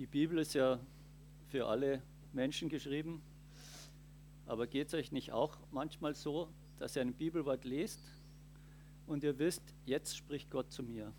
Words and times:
Die 0.00 0.06
Bibel 0.06 0.38
ist 0.38 0.54
ja 0.54 0.80
für 1.48 1.66
alle 1.66 2.00
Menschen 2.32 2.70
geschrieben, 2.70 3.20
aber 4.46 4.66
geht 4.66 4.88
es 4.88 4.94
euch 4.94 5.12
nicht 5.12 5.30
auch 5.30 5.58
manchmal 5.72 6.14
so, 6.14 6.48
dass 6.78 6.96
ihr 6.96 7.02
ein 7.02 7.12
Bibelwort 7.12 7.66
lest 7.66 8.00
und 9.06 9.22
ihr 9.24 9.38
wisst, 9.38 9.62
jetzt 9.84 10.16
spricht 10.16 10.50
Gott 10.50 10.72
zu 10.72 10.82
mir, 10.82 11.12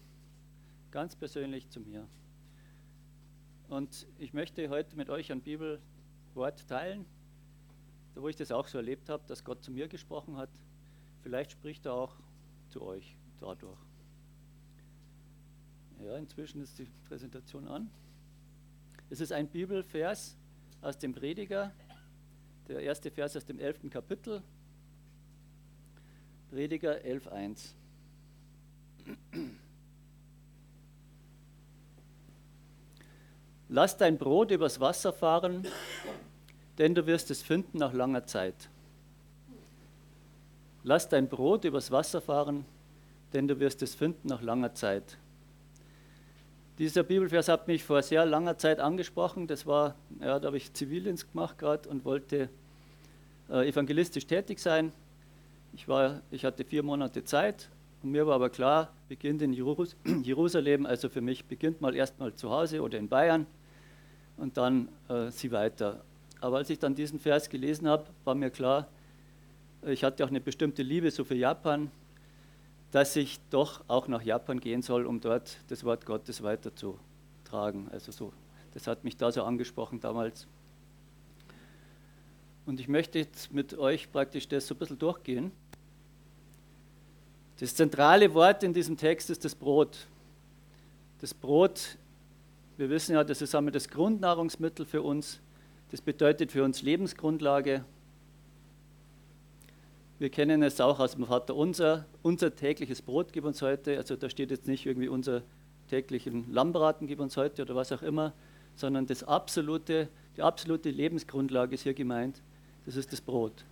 ganz 0.90 1.16
persönlich 1.16 1.70
zu 1.70 1.80
mir. 1.80 2.08
Und 3.70 4.08
ich 4.18 4.34
möchte 4.34 4.68
heute 4.70 4.96
mit 4.96 5.12
euch 5.12 5.32
ein 5.32 5.42
Bibelwort 5.42 6.68
teilen, 6.68 7.06
wo 8.16 8.30
ich 8.30 8.36
das 8.36 8.52
auch 8.52 8.68
so 8.68 8.80
erlebt 8.80 9.10
habe, 9.10 9.24
dass 9.28 9.44
Gott 9.44 9.64
zu 9.64 9.72
mir 9.72 9.90
gesprochen 9.90 10.38
hat. 10.38 10.50
Vielleicht 11.22 11.52
spricht 11.52 11.86
er 11.86 11.94
auch 11.94 12.16
zu 12.70 12.82
euch 12.82 13.16
dadurch. 13.40 13.78
Ja, 16.04 16.18
inzwischen 16.18 16.62
ist 16.62 16.80
die 16.80 16.88
Präsentation 17.08 17.68
an. 17.68 17.92
Es 19.12 19.20
ist 19.20 19.34
ein 19.34 19.46
Bibelvers 19.46 20.38
aus 20.82 20.98
dem 20.98 21.14
Prediger, 21.14 21.74
der 22.70 22.80
erste 22.80 23.12
Vers 23.12 23.36
aus 23.36 23.44
dem 23.44 23.60
11. 23.60 23.90
Kapitel, 23.90 24.42
Prediger 26.50 26.96
11.1. 26.96 27.74
Lass 33.68 33.98
dein 33.98 34.18
Brot 34.18 34.50
übers 34.50 34.80
Wasser 34.80 35.12
fahren, 35.12 35.68
denn 36.78 36.96
du 36.96 37.06
wirst 37.06 37.32
es 37.32 37.42
finden 37.42 37.80
nach 37.80 37.92
langer 37.92 38.26
Zeit. 38.26 38.70
Lass 40.84 41.10
dein 41.10 41.28
Brot 41.28 41.66
übers 41.66 41.92
Wasser 41.92 42.22
fahren, 42.22 42.64
denn 43.34 43.50
du 43.50 43.60
wirst 43.60 43.82
es 43.82 43.94
finden 43.94 44.30
nach 44.30 44.42
langer 44.42 44.74
Zeit. 44.74 45.18
Dieser 46.78 47.04
Bibelvers 47.04 47.48
hat 47.48 47.68
mich 47.68 47.84
vor 47.84 48.02
sehr 48.02 48.26
langer 48.26 48.58
Zeit 48.58 48.80
angesprochen. 48.80 49.46
Das 49.46 49.68
war, 49.68 49.96
ja, 50.20 50.40
da 50.40 50.48
habe 50.48 50.58
ich 50.58 50.74
Zivildienst 50.74 51.32
gemacht 51.32 51.58
gerade 51.58 51.88
und 51.90 52.06
wollte 52.06 52.50
äh, 53.50 53.68
evangelistisch 53.68 54.26
tätig 54.26 54.60
sein. 54.60 54.92
Ich, 55.74 55.88
war, 55.88 56.22
ich 56.32 56.46
hatte 56.46 56.64
vier 56.64 56.82
Monate 56.82 57.24
Zeit 57.24 57.70
und 58.02 58.12
mir 58.12 58.26
war 58.26 58.36
aber 58.36 58.50
klar, 58.50 58.94
beginnt 59.10 59.42
in 59.42 59.54
Jerus 59.54 59.96
Jerusalem, 60.24 60.86
also 60.86 61.10
für 61.10 61.22
mich 61.22 61.46
beginnt 61.46 61.82
mal 61.82 61.94
erstmal 61.94 62.34
zu 62.34 62.50
Hause 62.50 62.82
oder 62.82 62.98
in 62.98 63.10
Bayern 63.10 63.46
und 64.38 64.58
dann 64.58 64.88
äh, 65.10 65.30
sie 65.30 65.52
weiter. 65.52 66.04
Aber 66.40 66.58
als 66.58 66.70
ich 66.70 66.80
dann 66.80 66.96
diesen 66.96 67.20
Vers 67.20 67.50
gelesen 67.50 67.88
habe, 67.88 68.06
war 68.24 68.34
mir 68.34 68.50
klar, 68.50 68.88
ich 69.86 70.04
hatte 70.04 70.24
auch 70.24 70.30
eine 70.30 70.42
bestimmte 70.42 70.84
Liebe 70.84 71.12
so 71.12 71.24
für 71.24 71.36
Japan 71.36 71.92
dass 72.92 73.16
ich 73.16 73.40
doch 73.50 73.84
auch 73.88 74.08
nach 74.08 74.22
Japan 74.22 74.60
gehen 74.60 74.82
soll, 74.82 75.06
um 75.06 75.22
dort 75.22 75.58
das 75.70 75.84
Wort 75.84 76.06
Gottes 76.06 76.44
weiterzutragen. 76.44 77.90
Also 77.92 78.12
so, 78.12 78.34
das 78.74 78.88
hat 78.88 79.04
mich 79.04 79.18
da 79.18 79.32
so 79.32 79.44
angesprochen 79.44 80.00
damals. 80.00 80.48
Und 82.66 82.80
ich 82.80 82.88
möchte 82.88 83.20
jetzt 83.20 83.52
mit 83.52 83.78
euch 83.78 84.12
praktisch 84.12 84.48
das 84.48 84.68
so 84.68 84.76
ein 84.76 84.78
bisschen 84.78 85.00
durchgehen. 85.00 85.52
Das 87.60 87.76
zentrale 87.76 88.34
Wort 88.34 88.64
in 88.64 88.74
diesem 88.74 88.98
Text 88.98 89.30
ist 89.30 89.46
das 89.46 89.56
Brot. 89.56 90.08
Das 91.20 91.34
Brot, 91.34 91.98
wir 92.78 92.90
wissen 92.90 93.14
ja, 93.14 93.24
das 93.24 93.42
ist 93.42 93.56
einmal 93.56 93.72
das 93.72 93.88
Grundnahrungsmittel 93.88 94.86
für 94.86 95.02
uns. 95.02 95.40
Das 95.92 96.02
bedeutet 96.02 96.52
für 96.52 96.64
uns 96.64 96.82
Lebensgrundlage. 96.82 97.86
Wir 100.22 100.30
kennen 100.30 100.62
es 100.62 100.80
auch 100.80 101.00
aus 101.00 101.16
dem 101.16 101.26
Vater 101.26 101.56
unser. 101.56 102.06
Unser 102.22 102.56
tägliches 102.56 103.02
Brot 103.02 103.34
gib 103.34 103.44
uns 103.44 103.64
heute. 103.64 103.98
Also 103.98 104.16
da 104.16 104.30
steht 104.30 104.52
jetzt 104.52 104.68
nicht 104.68 104.86
irgendwie 104.86 105.08
unser 105.08 105.42
täglichen 105.90 106.54
Lammbraten 106.54 107.08
gib 107.08 107.20
uns 107.20 107.38
heute 107.38 107.64
oder 107.64 107.76
was 107.76 107.92
auch 107.92 108.04
immer, 108.04 108.32
sondern 108.76 109.08
das 109.08 109.24
absolute, 109.24 110.10
die 110.38 110.44
absolute 110.44 110.92
Lebensgrundlage 110.92 111.74
ist 111.74 111.82
hier 111.82 111.96
gemeint. 111.96 112.40
Das 112.86 112.98
ist 112.98 113.12
das 113.12 113.20
Brot. 113.20 113.66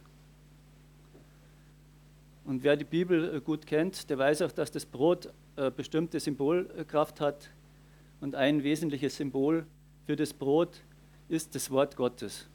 Und 2.46 2.64
wer 2.64 2.76
die 2.76 2.84
Bibel 2.84 3.36
äh, 3.36 3.42
gut 3.42 3.68
kennt, 3.68 4.10
der 4.10 4.18
weiß 4.18 4.42
auch, 4.42 4.52
dass 4.52 4.72
das 4.72 4.88
Brot 4.88 5.30
äh, 5.56 5.70
bestimmte 5.70 6.20
Symbolkraft 6.20 7.22
hat. 7.22 7.52
Und 8.22 8.34
ein 8.34 8.64
wesentliches 8.64 9.18
Symbol 9.18 9.68
für 10.08 10.16
das 10.16 10.34
Brot 10.34 10.82
ist 11.28 11.54
das 11.54 11.70
Wort 11.70 11.96
Gottes. 11.96 12.50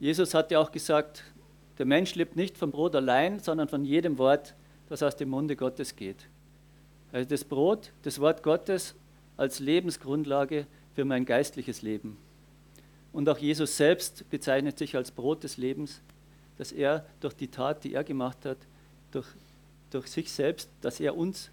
Jesus 0.00 0.32
hat 0.32 0.50
ja 0.50 0.58
auch 0.58 0.72
gesagt, 0.72 1.24
der 1.76 1.84
Mensch 1.84 2.14
lebt 2.14 2.34
nicht 2.34 2.56
vom 2.56 2.70
Brot 2.70 2.96
allein, 2.96 3.38
sondern 3.38 3.68
von 3.68 3.84
jedem 3.84 4.16
Wort, 4.16 4.54
das 4.88 5.02
aus 5.02 5.14
dem 5.14 5.28
Munde 5.28 5.56
Gottes 5.56 5.94
geht. 5.94 6.26
Also 7.12 7.28
das 7.28 7.44
Brot, 7.44 7.92
das 8.02 8.18
Wort 8.18 8.42
Gottes 8.42 8.94
als 9.36 9.60
Lebensgrundlage 9.60 10.66
für 10.94 11.04
mein 11.04 11.26
geistliches 11.26 11.82
Leben. 11.82 12.16
Und 13.12 13.28
auch 13.28 13.38
Jesus 13.38 13.76
selbst 13.76 14.28
bezeichnet 14.30 14.78
sich 14.78 14.96
als 14.96 15.10
Brot 15.10 15.44
des 15.44 15.58
Lebens, 15.58 16.00
dass 16.56 16.72
er 16.72 17.04
durch 17.20 17.34
die 17.34 17.48
Tat, 17.48 17.84
die 17.84 17.92
er 17.92 18.04
gemacht 18.04 18.46
hat, 18.46 18.58
durch, 19.10 19.26
durch 19.90 20.06
sich 20.06 20.32
selbst, 20.32 20.70
dass 20.80 20.98
er 20.98 21.14
uns 21.16 21.50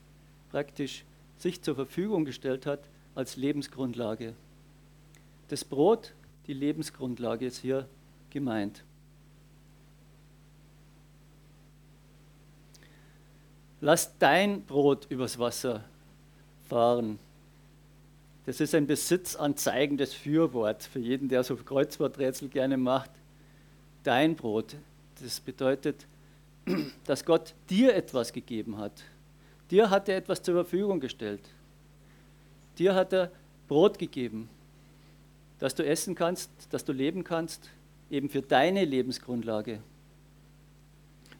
praktisch 0.51 1.03
sich 1.37 1.61
zur 1.61 1.75
Verfügung 1.75 2.23
gestellt 2.23 2.65
hat 2.65 2.79
als 3.13 3.35
Lebensgrundlage. 3.35 4.33
Das 5.49 5.65
Brot, 5.65 6.13
die 6.47 6.53
Lebensgrundlage 6.53 7.45
ist 7.45 7.59
hier 7.59 7.87
gemeint. 8.29 8.83
Lass 13.79 14.17
dein 14.17 14.63
Brot 14.63 15.05
übers 15.09 15.37
Wasser 15.37 15.83
fahren. 16.67 17.19
Das 18.45 18.59
ist 18.59 18.73
ein 18.73 18.87
besitzanzeigendes 18.87 20.13
Fürwort 20.13 20.83
für 20.83 20.99
jeden, 20.99 21.29
der 21.29 21.43
so 21.43 21.55
Kreuzworträtsel 21.55 22.47
gerne 22.47 22.77
macht. 22.77 23.11
Dein 24.03 24.35
Brot, 24.35 24.75
das 25.21 25.39
bedeutet, 25.39 26.07
dass 27.05 27.25
Gott 27.25 27.53
dir 27.69 27.93
etwas 27.93 28.33
gegeben 28.33 28.77
hat. 28.77 29.03
Dir 29.69 29.89
hat 29.89 30.07
er 30.09 30.17
etwas 30.17 30.41
zur 30.41 30.55
Verfügung 30.55 30.99
gestellt. 30.99 31.41
Dir 32.77 32.95
hat 32.95 33.11
er 33.13 33.31
Brot 33.67 33.99
gegeben, 33.99 34.49
dass 35.59 35.75
du 35.75 35.85
essen 35.85 36.15
kannst, 36.15 36.49
dass 36.69 36.85
du 36.85 36.93
leben 36.93 37.23
kannst, 37.23 37.69
eben 38.09 38.29
für 38.29 38.41
deine 38.41 38.85
Lebensgrundlage. 38.85 39.79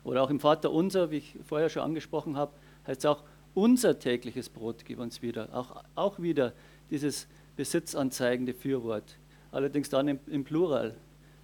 Oder 0.03 0.23
auch 0.23 0.29
im 0.29 0.39
Vater 0.39 0.71
unser, 0.71 1.11
wie 1.11 1.17
ich 1.17 1.35
vorher 1.45 1.69
schon 1.69 1.83
angesprochen 1.83 2.37
habe, 2.37 2.51
heißt 2.87 3.01
es 3.01 3.05
auch, 3.05 3.23
unser 3.53 3.99
tägliches 3.99 4.49
Brot 4.49 4.85
gib 4.85 4.99
uns 4.99 5.21
wieder. 5.21 5.49
Auch, 5.53 5.83
auch 5.95 6.19
wieder 6.19 6.53
dieses 6.89 7.27
besitzanzeigende 7.55 8.53
Fürwort. 8.53 9.17
Allerdings 9.51 9.89
dann 9.89 10.07
im, 10.07 10.19
im 10.27 10.43
Plural. 10.43 10.95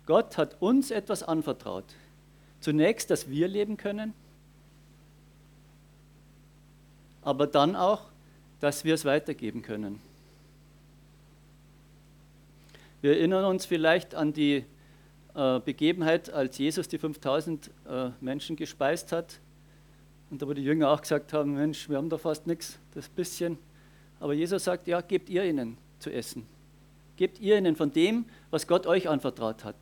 Gott 0.05 0.37
hat 0.37 0.61
uns 0.61 0.91
etwas 0.91 1.23
anvertraut. 1.23 1.85
Zunächst, 2.59 3.09
dass 3.09 3.29
wir 3.29 3.47
leben 3.47 3.77
können, 3.77 4.13
aber 7.21 7.47
dann 7.47 7.75
auch, 7.75 8.01
dass 8.59 8.85
wir 8.85 8.93
es 8.93 9.05
weitergeben 9.05 9.61
können. 9.61 9.99
Wir 13.01 13.17
erinnern 13.17 13.43
uns 13.43 13.65
vielleicht 13.65 14.15
an 14.15 14.31
die 14.31 14.63
Begebenheit, 15.33 16.29
als 16.29 16.57
Jesus 16.57 16.87
die 16.87 16.97
5000 16.97 17.71
äh, 17.89 18.09
Menschen 18.21 18.55
gespeist 18.55 19.11
hat. 19.11 19.39
Und 20.29 20.41
da 20.41 20.47
wo 20.47 20.53
die 20.53 20.63
Jünger 20.63 20.91
auch 20.91 21.01
gesagt 21.01 21.33
haben, 21.33 21.55
Mensch, 21.55 21.89
wir 21.89 21.97
haben 21.97 22.09
da 22.09 22.17
fast 22.17 22.47
nichts, 22.47 22.79
das 22.93 23.09
bisschen. 23.09 23.57
Aber 24.19 24.33
Jesus 24.33 24.63
sagt, 24.63 24.87
ja, 24.87 25.01
gebt 25.01 25.29
ihr 25.29 25.43
ihnen 25.43 25.77
zu 25.99 26.11
essen. 26.11 26.45
Gebt 27.17 27.39
ihr 27.39 27.57
ihnen 27.57 27.75
von 27.75 27.91
dem, 27.91 28.25
was 28.49 28.67
Gott 28.67 28.87
euch 28.87 29.09
anvertraut 29.09 29.63
hat. 29.63 29.75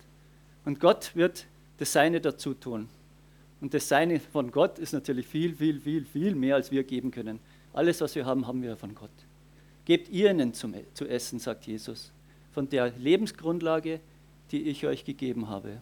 Und 0.65 0.79
Gott 0.79 1.15
wird 1.15 1.45
das 1.77 1.93
Seine 1.93 2.21
dazu 2.21 2.53
tun. 2.53 2.89
Und 3.59 3.73
das 3.73 3.87
Seine 3.87 4.19
von 4.19 4.51
Gott 4.51 4.79
ist 4.79 4.93
natürlich 4.93 5.27
viel, 5.27 5.55
viel, 5.55 5.79
viel, 5.79 6.05
viel 6.05 6.35
mehr, 6.35 6.55
als 6.55 6.71
wir 6.71 6.83
geben 6.83 7.11
können. 7.11 7.39
Alles, 7.73 8.01
was 8.01 8.15
wir 8.15 8.25
haben, 8.25 8.47
haben 8.47 8.61
wir 8.61 8.75
von 8.75 8.95
Gott. 8.95 9.09
Gebt 9.85 10.09
ihr 10.09 10.31
ihnen 10.31 10.53
zum, 10.53 10.73
zu 10.93 11.07
essen, 11.07 11.39
sagt 11.39 11.65
Jesus. 11.65 12.11
Von 12.51 12.67
der 12.69 12.89
Lebensgrundlage, 12.97 13.99
die 14.51 14.63
ich 14.63 14.85
euch 14.85 15.05
gegeben 15.05 15.49
habe. 15.49 15.81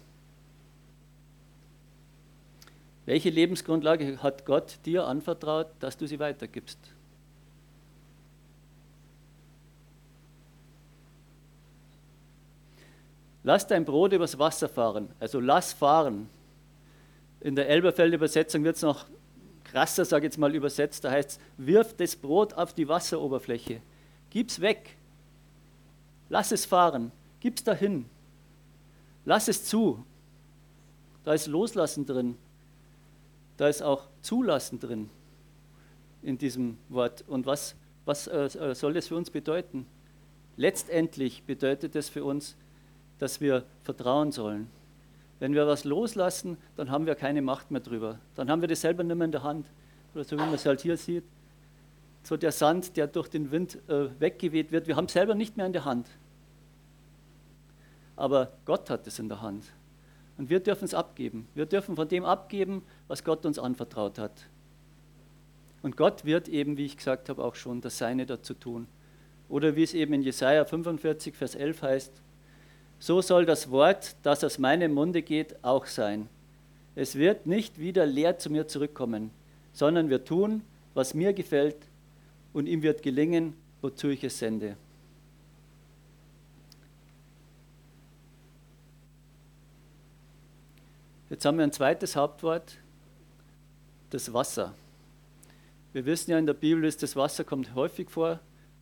Welche 3.06 3.31
Lebensgrundlage 3.31 4.21
hat 4.21 4.45
Gott 4.45 4.77
dir 4.86 5.07
anvertraut, 5.07 5.68
dass 5.80 5.98
du 5.98 6.06
sie 6.06 6.19
weitergibst? 6.19 6.77
Lass 13.44 13.66
dein 13.66 13.86
Brot 13.86 14.13
übers 14.13 14.38
Wasser 14.38 14.69
fahren, 14.69 15.10
also 15.19 15.39
lass 15.39 15.74
fahren. 15.74 16.30
In 17.39 17.56
der 17.56 17.68
Elberfelder 17.69 18.16
Übersetzung 18.16 18.63
wird 18.63 18.75
es 18.75 18.81
noch 18.83 19.07
krasser, 19.63 20.06
sage 20.06 20.27
ich 20.27 20.33
jetzt 20.33 20.38
mal, 20.38 20.54
übersetzt. 20.54 21.04
Da 21.04 21.12
heißt 21.12 21.31
es, 21.31 21.39
wirf 21.57 21.95
das 21.95 22.16
Brot 22.16 22.54
auf 22.54 22.74
die 22.74 22.88
Wasseroberfläche, 22.88 23.81
gib's 24.30 24.60
weg, 24.60 24.98
lass 26.27 26.51
es 26.51 26.66
fahren, 26.66 27.12
gib's 27.39 27.63
dahin. 27.63 28.06
Lass 29.29 29.47
es 29.47 29.63
zu. 29.63 30.03
Da 31.23 31.35
ist 31.35 31.45
Loslassen 31.45 32.03
drin. 32.03 32.35
Da 33.57 33.67
ist 33.67 33.83
auch 33.83 34.07
Zulassen 34.23 34.79
drin 34.79 35.07
in 36.23 36.39
diesem 36.39 36.79
Wort. 36.89 37.23
Und 37.27 37.45
was, 37.45 37.75
was 38.05 38.25
äh, 38.25 38.73
soll 38.73 38.93
das 38.93 39.07
für 39.07 39.15
uns 39.15 39.29
bedeuten? 39.29 39.85
Letztendlich 40.57 41.43
bedeutet 41.43 41.95
es 41.95 42.09
für 42.09 42.23
uns, 42.23 42.55
dass 43.19 43.39
wir 43.39 43.65
vertrauen 43.83 44.31
sollen. 44.31 44.67
Wenn 45.37 45.53
wir 45.53 45.67
was 45.67 45.83
loslassen, 45.83 46.57
dann 46.75 46.89
haben 46.89 47.05
wir 47.05 47.13
keine 47.13 47.43
Macht 47.43 47.69
mehr 47.69 47.81
drüber. 47.81 48.17
Dann 48.33 48.49
haben 48.49 48.61
wir 48.61 48.67
das 48.67 48.81
selber 48.81 49.03
nicht 49.03 49.15
mehr 49.15 49.25
in 49.25 49.31
der 49.31 49.43
Hand. 49.43 49.67
Oder 50.15 50.23
so 50.23 50.37
wie 50.37 50.41
man 50.41 50.55
es 50.55 50.65
halt 50.65 50.81
hier 50.81 50.97
sieht. 50.97 51.23
So 52.23 52.35
der 52.35 52.51
Sand, 52.51 52.97
der 52.97 53.05
durch 53.05 53.27
den 53.27 53.51
Wind 53.51 53.77
äh, 53.89 54.09
weggeweht 54.19 54.71
wird, 54.71 54.87
wir 54.87 54.95
haben 54.95 55.05
es 55.05 55.13
selber 55.13 55.35
nicht 55.35 55.55
mehr 55.55 55.67
in 55.67 55.73
der 55.73 55.85
Hand. 55.85 56.07
Aber 58.19 58.51
Gott 58.66 58.89
hat 58.89 59.07
es 59.07 59.18
in 59.18 59.30
der 59.30 59.42
Hand. 59.42 59.63
Und 60.38 60.50
wir 60.50 60.60
dürfen 60.60 60.83
es 60.83 60.94
abgeben. 60.94 61.48
Wir 61.56 61.66
dürfen 61.66 61.95
von 61.95 62.06
dem 62.06 62.25
abgeben, 62.25 62.83
was 63.07 63.24
Gott 63.24 63.45
uns 63.45 63.57
anvertraut 63.57 64.19
hat. 64.19 64.33
Und 65.83 65.95
Gott 65.95 66.25
wird 66.25 66.50
eben, 66.50 66.75
wie 66.75 66.86
ich 66.86 66.98
gesagt 66.98 67.30
habe, 67.30 67.42
auch 67.42 67.56
schon 67.56 67.80
das 67.80 67.98
Seine 67.98 68.25
dazu 68.25 68.54
tun. 68.54 68.88
Oder 69.48 69.77
wie 69.77 69.83
es 69.83 69.94
eben 69.94 70.13
in 70.13 70.21
Jesaja 70.21 70.66
45, 70.66 71.33
Vers 71.33 71.56
11 71.56 71.81
heißt: 71.81 72.12
So 73.00 73.21
soll 73.21 73.45
das 73.45 73.71
Wort, 73.71 74.18
das 74.24 74.44
aus 74.44 74.60
meinem 74.60 74.94
Munde 74.94 75.21
geht, 75.21 75.56
auch 75.63 75.86
sein. 75.86 76.27
Es 76.95 77.16
wird 77.16 77.45
nicht 77.45 77.80
wieder 77.80 78.06
leer 78.06 78.38
zu 78.38 78.50
mir 78.50 78.68
zurückkommen, 78.68 79.31
sondern 79.71 80.10
wir 80.10 80.25
tun, 80.25 80.63
was 80.94 81.13
mir 81.13 81.31
gefällt, 81.31 81.77
und 82.51 82.68
ihm 82.68 82.83
wird 82.83 83.01
gelingen, 83.01 83.54
wozu 83.81 84.10
ich 84.10 84.25
es 84.25 84.39
sende. 84.39 84.75
Jetzt 91.29 91.45
haben 91.45 91.59
wir 91.59 91.63
ein 91.63 91.71
zweites 91.71 92.15
Hauptwort, 92.15 92.77
das 94.09 94.33
Wasser. 94.33 94.73
Wir 95.93 96.03
wissen 96.07 96.31
ja 96.31 96.39
in 96.39 96.47
der 96.47 96.55
Bibel, 96.55 96.81
dass 96.81 96.97
das 96.97 97.15
Wasser 97.15 97.43
kommt 97.43 97.75
häufig 97.75 98.09
vor 98.09 98.39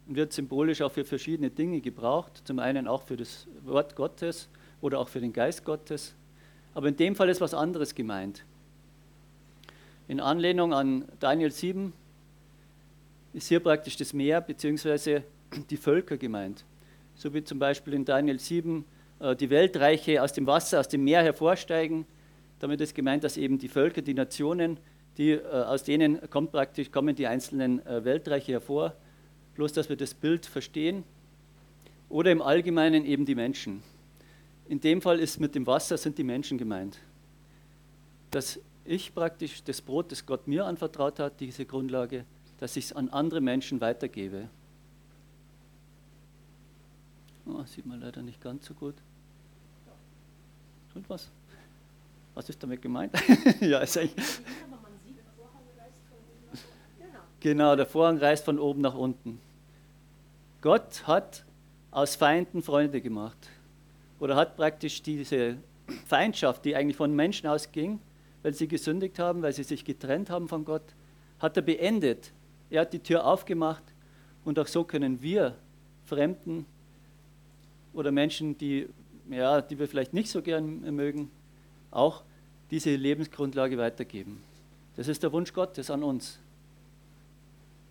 und 0.07 0.15
wird 0.15 0.31
symbolisch 0.31 0.81
auch 0.81 0.94
für 0.94 1.03
verschiedene 1.03 1.49
Dinge 1.49 1.81
gebraucht. 1.81 2.44
Zum 2.45 2.59
einen 2.59 2.88
auch 2.88 3.03
für 3.03 3.17
das 3.17 3.47
Wort 3.65 3.97
Gottes 3.97 4.47
oder 4.79 4.99
auch 4.99 5.09
für 5.09 5.19
den 5.19 5.33
Geist 5.33 5.65
Gottes. 5.65 6.15
Aber 6.73 6.88
in 6.88 6.95
dem 6.95 7.17
Fall 7.17 7.27
ist 7.27 7.41
was 7.41 7.53
anderes 7.53 7.94
gemeint. 7.95 8.45
In 10.07 10.21
Anlehnung 10.21 10.73
an 10.73 11.03
Daniel 11.19 11.51
7 11.51 11.91
ist 13.33 13.50
hier 13.50 13.59
praktisch 13.59 13.97
das 13.97 14.13
Meer 14.13 14.39
bzw. 14.39 15.23
die 15.69 15.75
Völker 15.75 16.15
gemeint. 16.15 16.63
So 17.13 17.33
wie 17.33 17.43
zum 17.43 17.59
Beispiel 17.59 17.93
in 17.93 18.05
Daniel 18.05 18.39
7 18.39 18.85
äh, 19.19 19.35
die 19.35 19.50
Weltreiche 19.50 20.23
aus 20.23 20.31
dem 20.31 20.47
Wasser, 20.47 20.79
aus 20.79 20.88
dem 20.88 21.03
Meer 21.03 21.23
hervorsteigen 21.23 22.05
damit 22.59 22.81
ist 22.81 22.95
gemeint, 22.95 23.24
dass 23.24 23.38
eben 23.38 23.57
die 23.59 23.68
Völker, 23.68 24.01
die 24.01 24.13
Nationen, 24.13 24.77
die, 25.18 25.31
äh, 25.31 25.44
aus 25.45 25.83
denen 25.83 26.30
kommt 26.30 26.51
praktisch, 26.51 26.92
kommen 26.92 27.15
die 27.15 27.27
einzelnen 27.27 27.86
äh, 27.86 28.04
Weltreiche 28.04 28.54
hervor, 28.54 28.95
bloß 29.56 29.74
dass 29.74 29.89
wir 29.89 29.98
das 29.98 30.13
Bild 30.13 30.45
verstehen. 30.45 31.04
Oder 32.09 32.31
im 32.31 32.42
Allgemeinen 32.42 33.06
eben 33.06 33.25
die 33.25 33.36
Menschen. 33.36 33.83
In 34.69 34.80
dem 34.80 35.01
Fall 35.01 35.19
ist 35.19 35.39
mit 35.39 35.56
dem 35.56 35.68
Wasser 35.68 35.98
sind 35.98 36.18
die 36.18 36.24
Menschen 36.24 36.57
gemeint. 36.57 36.98
Dass 38.31 38.60
ich 38.86 39.13
praktisch 39.13 39.63
das 39.63 39.81
Brot, 39.81 40.12
das 40.12 40.25
Gott 40.25 40.48
mir 40.48 40.65
anvertraut 40.65 41.19
hat, 41.19 41.39
diese 41.39 41.65
Grundlage, 41.65 42.25
dass 42.60 42.77
ich 42.77 42.86
es 42.86 42.94
an 42.94 43.10
andere 43.10 43.42
Menschen 43.42 43.81
weitergebe. 43.81 44.50
Oh, 47.45 47.63
sieht 47.65 47.86
man 47.86 48.01
leider 48.01 48.21
nicht 48.21 48.42
ganz 48.42 48.65
so 48.65 48.74
gut. 48.74 48.95
Tut 50.94 51.10
was? 51.10 51.30
Was 52.38 52.50
ist 52.50 52.62
damit 52.62 52.84
gemeint? 52.84 53.12
ja, 53.62 53.80
ist 53.80 53.98
eigentlich. 53.98 54.24
Genau, 57.39 57.75
der 57.75 57.88
Vorhang 57.88 58.19
reißt 58.19 58.45
von 58.45 58.60
oben 58.60 58.81
nach 58.81 58.94
unten. 58.94 59.39
Gott 60.62 61.07
hat 61.07 61.45
aus 61.89 62.16
Feinden 62.16 62.62
Freunde 62.62 63.01
gemacht. 63.01 63.50
Oder 64.19 64.36
hat 64.36 64.56
praktisch 64.56 65.01
diese 65.01 65.57
Feindschaft, 66.06 66.63
die 66.63 66.75
eigentlich 66.75 66.95
von 66.95 67.16
Menschen 67.16 67.48
ausging, 67.48 68.00
weil 68.44 68.54
sie 68.54 68.68
gesündigt 68.68 69.18
haben, 69.18 69.42
weil 69.42 69.54
sie 69.54 69.63
sich 69.63 69.84
getrennt 69.84 70.30
haben 70.30 70.48
von 70.48 70.63
Gott, 70.63 70.94
hat 71.39 71.57
er 71.57 71.63
beendet. 71.63 72.34
Er 72.69 72.81
hat 72.81 72.94
die 72.94 73.00
Tür 73.00 73.25
aufgemacht 73.25 73.84
und 74.45 74.60
auch 74.60 74.68
so 74.68 74.84
können 74.84 75.24
wir 75.24 75.56
Fremden 76.06 76.68
oder 77.94 78.12
Menschen, 78.12 78.56
die, 78.60 78.88
ja, 79.28 79.60
die 79.60 79.80
wir 79.80 79.88
vielleicht 79.88 80.13
nicht 80.13 80.30
so 80.30 80.44
gern 80.44 80.81
mögen, 80.95 81.31
auch 81.89 82.22
diese 82.71 82.95
Lebensgrundlage 82.95 83.77
weitergeben. 83.77 84.41
Das 84.95 85.07
ist 85.07 85.23
der 85.23 85.31
Wunsch 85.31 85.53
Gottes 85.53 85.89
an 85.89 86.03
uns. 86.03 86.39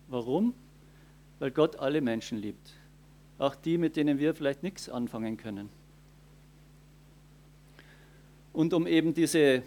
Warum? 0.07 0.53
Weil 1.39 1.51
Gott 1.51 1.77
alle 1.77 2.01
Menschen 2.01 2.37
liebt. 2.39 2.73
Auch 3.39 3.55
die, 3.55 3.77
mit 3.77 3.95
denen 3.95 4.19
wir 4.19 4.33
vielleicht 4.33 4.63
nichts 4.63 4.89
anfangen 4.89 5.37
können. 5.37 5.69
Und 8.53 8.73
um 8.73 8.87
eben 8.87 9.13
diese, 9.13 9.61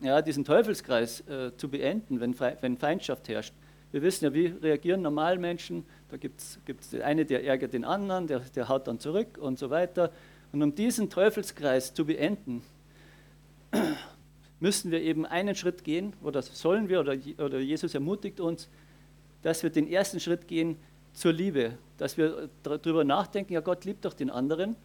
ja, 0.00 0.22
diesen 0.22 0.44
Teufelskreis 0.44 1.20
äh, 1.28 1.56
zu 1.56 1.68
beenden, 1.68 2.20
wenn, 2.20 2.38
wenn 2.38 2.78
Feindschaft 2.78 3.28
herrscht. 3.28 3.52
Wir 3.90 4.00
wissen 4.00 4.24
ja, 4.24 4.32
wie 4.32 4.46
reagieren 4.46 5.02
normal 5.02 5.38
Menschen. 5.38 5.84
Da 6.10 6.16
gibt 6.16 6.40
es 6.40 6.58
den 6.90 7.02
einen, 7.02 7.26
der 7.26 7.44
ärgert 7.44 7.74
den 7.74 7.84
anderen, 7.84 8.26
der, 8.26 8.40
der 8.40 8.68
haut 8.68 8.86
dann 8.86 8.98
zurück 8.98 9.36
und 9.38 9.58
so 9.58 9.68
weiter. 9.68 10.10
Und 10.50 10.62
um 10.62 10.74
diesen 10.74 11.10
Teufelskreis 11.10 11.92
zu 11.92 12.06
beenden, 12.06 12.62
müssen 14.62 14.92
wir 14.92 15.02
eben 15.02 15.26
einen 15.26 15.56
Schritt 15.56 15.82
gehen, 15.82 16.12
oder 16.22 16.40
sollen 16.40 16.88
wir, 16.88 17.00
oder, 17.00 17.16
oder 17.38 17.58
Jesus 17.58 17.94
ermutigt 17.94 18.38
uns, 18.38 18.68
dass 19.42 19.64
wir 19.64 19.70
den 19.70 19.88
ersten 19.88 20.20
Schritt 20.20 20.46
gehen 20.46 20.76
zur 21.12 21.32
Liebe, 21.32 21.76
dass 21.98 22.16
wir 22.16 22.48
darüber 22.62 23.02
nachdenken, 23.02 23.54
ja 23.54 23.60
Gott 23.60 23.84
liebt 23.84 24.04
doch 24.04 24.14
den 24.14 24.30
anderen 24.30 24.76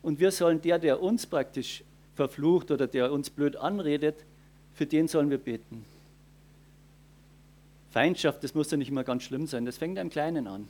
und 0.00 0.20
wir 0.20 0.30
sollen 0.30 0.62
der, 0.62 0.78
der 0.78 1.02
uns 1.02 1.26
praktisch 1.26 1.82
verflucht 2.14 2.70
oder 2.70 2.86
der 2.86 3.12
uns 3.12 3.28
blöd 3.28 3.56
anredet, 3.56 4.24
für 4.74 4.86
den 4.86 5.08
sollen 5.08 5.28
wir 5.28 5.38
beten. 5.38 5.84
Feindschaft, 7.90 8.44
das 8.44 8.54
muss 8.54 8.70
ja 8.70 8.76
nicht 8.76 8.90
immer 8.90 9.02
ganz 9.02 9.24
schlimm 9.24 9.48
sein, 9.48 9.64
das 9.64 9.76
fängt 9.76 9.98
am 9.98 10.08
Kleinen 10.08 10.46
an. 10.46 10.68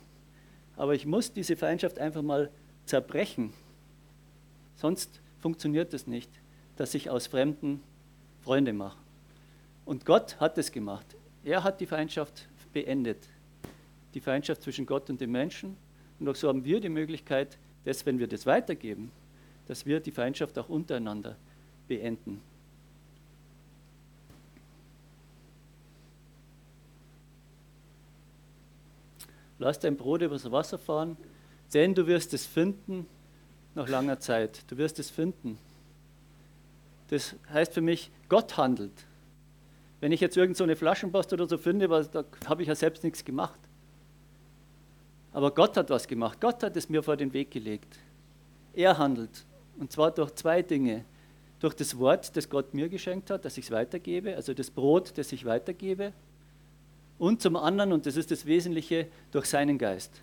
Aber 0.77 0.95
ich 0.95 1.05
muss 1.05 1.31
diese 1.31 1.55
Feindschaft 1.55 1.99
einfach 1.99 2.23
mal 2.23 2.49
zerbrechen. 2.85 3.53
Sonst 4.77 5.21
funktioniert 5.41 5.93
es 5.93 6.07
nicht, 6.07 6.31
dass 6.75 6.95
ich 6.95 7.11
aus 7.11 7.27
Fremden 7.27 7.83
Freunde 8.47 8.71
mache. 8.71 8.97
Und 9.83 10.05
Gott 10.05 10.39
hat 10.39 10.57
es 10.57 10.71
gemacht. 10.71 11.05
Er 11.43 11.65
hat 11.65 11.81
die 11.81 11.85
Feindschaft 11.85 12.47
beendet. 12.71 13.27
Die 14.13 14.21
Feindschaft 14.21 14.63
zwischen 14.63 14.85
Gott 14.85 15.09
und 15.09 15.19
dem 15.19 15.33
Menschen. 15.33 15.75
Und 16.17 16.29
auch 16.29 16.35
so 16.35 16.47
haben 16.47 16.63
wir 16.63 16.79
die 16.79 16.87
Möglichkeit, 16.87 17.57
dass, 17.83 18.05
wenn 18.05 18.19
wir 18.19 18.27
das 18.27 18.45
weitergeben, 18.45 19.11
dass 19.65 19.85
wir 19.85 19.99
die 19.99 20.11
Feindschaft 20.11 20.57
auch 20.57 20.69
untereinander 20.69 21.35
beenden. 21.89 22.41
Lass 29.59 29.77
dein 29.77 29.97
Brot 29.97 30.21
übers 30.21 30.49
Wasser 30.49 30.77
fahren, 30.77 31.17
denn 31.73 31.93
du 31.93 32.07
wirst 32.07 32.33
es 32.33 32.45
finden 32.45 33.07
nach 33.75 33.89
langer 33.89 34.21
Zeit. 34.21 34.63
Du 34.71 34.77
wirst 34.77 34.99
es 34.99 35.09
finden. 35.09 35.57
Das 37.09 37.35
heißt 37.51 37.73
für 37.73 37.81
mich, 37.81 38.11
Gott 38.29 38.57
handelt. 38.57 39.05
Wenn 39.99 40.11
ich 40.11 40.21
jetzt 40.21 40.37
irgend 40.37 40.57
so 40.57 40.63
eine 40.63 40.75
Flaschenpost 40.75 41.33
oder 41.33 41.47
so 41.47 41.57
finde, 41.57 41.87
da 41.87 42.25
habe 42.47 42.61
ich 42.61 42.67
ja 42.67 42.75
selbst 42.75 43.03
nichts 43.03 43.23
gemacht. 43.25 43.59
Aber 45.31 45.51
Gott 45.51 45.77
hat 45.77 45.89
was 45.89 46.07
gemacht. 46.07 46.39
Gott 46.41 46.63
hat 46.63 46.75
es 46.75 46.89
mir 46.89 47.03
vor 47.03 47.17
den 47.17 47.33
Weg 47.33 47.51
gelegt. 47.51 47.97
Er 48.73 48.97
handelt. 48.97 49.45
Und 49.77 49.91
zwar 49.91 50.11
durch 50.11 50.33
zwei 50.35 50.61
Dinge. 50.61 51.05
Durch 51.59 51.73
das 51.73 51.97
Wort, 51.97 52.35
das 52.35 52.49
Gott 52.49 52.73
mir 52.73 52.89
geschenkt 52.89 53.31
hat, 53.31 53.43
dass 53.43 53.57
ich 53.57 53.65
es 53.65 53.71
weitergebe, 53.71 54.35
also 54.35 54.53
das 54.53 54.69
Brot, 54.69 55.17
das 55.17 55.31
ich 55.31 55.45
weitergebe. 55.45 56.13
Und 57.17 57.41
zum 57.41 57.55
anderen, 57.55 57.93
und 57.93 58.05
das 58.05 58.15
ist 58.15 58.29
das 58.29 58.45
Wesentliche, 58.45 59.07
durch 59.31 59.45
seinen 59.45 59.79
Geist. 59.79 60.21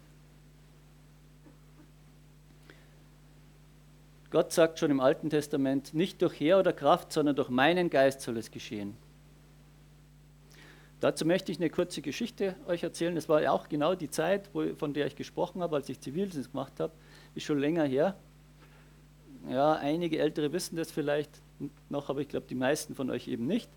Gott 4.35 4.51
sagt 4.51 4.81
schon 4.81 4.91
im 4.91 4.99
Alten 4.99 5.31
Testament, 5.31 5.95
nicht 5.95 6.21
durch 6.21 6.41
Heer 6.41 6.59
oder 6.59 6.73
Kraft, 6.73 7.13
sondern 7.13 7.37
durch 7.37 7.51
meinen 7.51 7.89
Geist 7.89 8.21
soll 8.21 8.37
es 8.37 8.51
geschehen. 8.51 8.97
Dazu 10.99 11.25
möchte 11.25 11.53
ich 11.53 11.59
eine 11.59 11.71
kurze 11.71 12.03
Geschichte 12.03 12.57
euch 12.67 12.83
erzählen. 12.83 13.15
Das 13.15 13.29
war 13.29 13.43
ja 13.43 13.53
auch 13.53 13.69
genau 13.69 13.95
die 13.95 14.11
Zeit, 14.11 14.51
wo, 14.53 14.75
von 14.75 14.93
der 14.93 15.07
ich 15.07 15.15
gesprochen 15.15 15.63
habe, 15.63 15.77
als 15.77 15.89
ich 15.89 16.01
Zivildienst 16.01 16.51
gemacht 16.51 16.81
habe. 16.81 16.93
Ist 17.37 17.45
schon 17.45 17.61
länger 17.61 17.85
her. 17.85 18.17
Ja, 19.49 19.75
einige 19.75 20.19
Ältere 20.19 20.53
wissen 20.53 20.75
das 20.75 20.91
vielleicht 20.91 21.31
noch, 21.89 22.11
aber 22.11 22.21
ich 22.21 22.27
glaube, 22.27 22.47
die 22.49 22.57
meisten 22.57 22.97
von 22.97 23.11
euch 23.11 23.29
eben 23.29 23.47
nicht. 23.47 23.71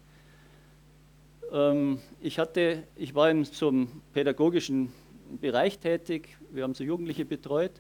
Ähm, 1.52 2.00
ich, 2.20 2.40
hatte, 2.40 2.82
ich 2.96 3.14
war 3.14 3.30
in 3.30 3.46
so 3.46 3.68
einem 3.68 4.02
pädagogischen 4.12 4.92
Bereich 5.40 5.78
tätig. 5.78 6.36
Wir 6.50 6.64
haben 6.64 6.74
so 6.74 6.84
Jugendliche 6.84 7.26
betreut. 7.26 7.80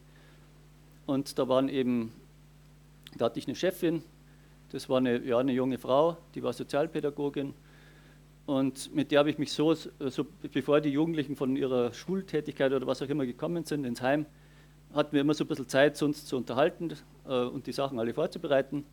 Und 1.08 1.40
da 1.40 1.50
waren 1.50 1.70
eben 1.70 2.14
da 3.18 3.26
hatte 3.26 3.40
ich 3.40 3.48
eine 3.48 3.56
Chefin, 3.56 4.04
das 4.72 4.90
war 4.90 4.98
eine, 4.98 5.24
ja, 5.24 5.38
eine 5.38 5.54
junge 5.54 5.78
Frau, 5.78 6.18
die 6.36 6.44
war 6.44 6.54
Sozialpädagogin. 6.54 7.54
und 8.46 8.94
mit 8.94 9.12
der 9.12 9.20
habe 9.20 9.30
ich 9.30 9.38
mich 9.38 9.52
so, 9.52 9.74
so, 9.74 10.26
bevor 10.54 10.82
die 10.82 10.90
Jugendlichen 10.90 11.36
von 11.36 11.56
ihrer 11.56 11.94
Schultätigkeit 11.94 12.72
oder 12.72 12.86
was 12.88 13.02
auch 13.02 13.10
immer 13.10 13.26
gekommen 13.26 13.64
sind 13.66 13.86
ins 13.86 14.02
Heim, 14.02 14.26
hatten 14.94 15.14
wir 15.14 15.22
immer 15.22 15.34
so 15.34 15.44
ein 15.44 15.48
bisschen 15.48 15.68
Zeit, 15.68 16.02
uns 16.02 16.26
zu 16.26 16.38
unterhalten 16.38 16.94
äh, 17.28 17.44
und 17.44 17.68
die 17.68 17.72
Sachen 17.72 18.00
alle 18.00 18.14
vorzubereiten. 18.14 18.86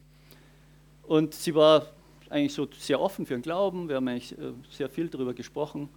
Und 1.02 1.35
sie 1.35 1.54
war 1.54 1.87
eigentlich 2.31 2.54
so 2.54 2.66
sehr 2.78 3.00
offen 3.00 3.26
für 3.26 3.35
den 3.35 3.43
Glauben, 3.43 3.88
wir 3.88 3.97
haben 3.97 4.09
eigentlich 4.09 4.37
äh, 4.38 4.52
sehr 4.71 4.88
viel 4.88 5.09
darüber 5.09 5.35
gesprochen. 5.35 5.88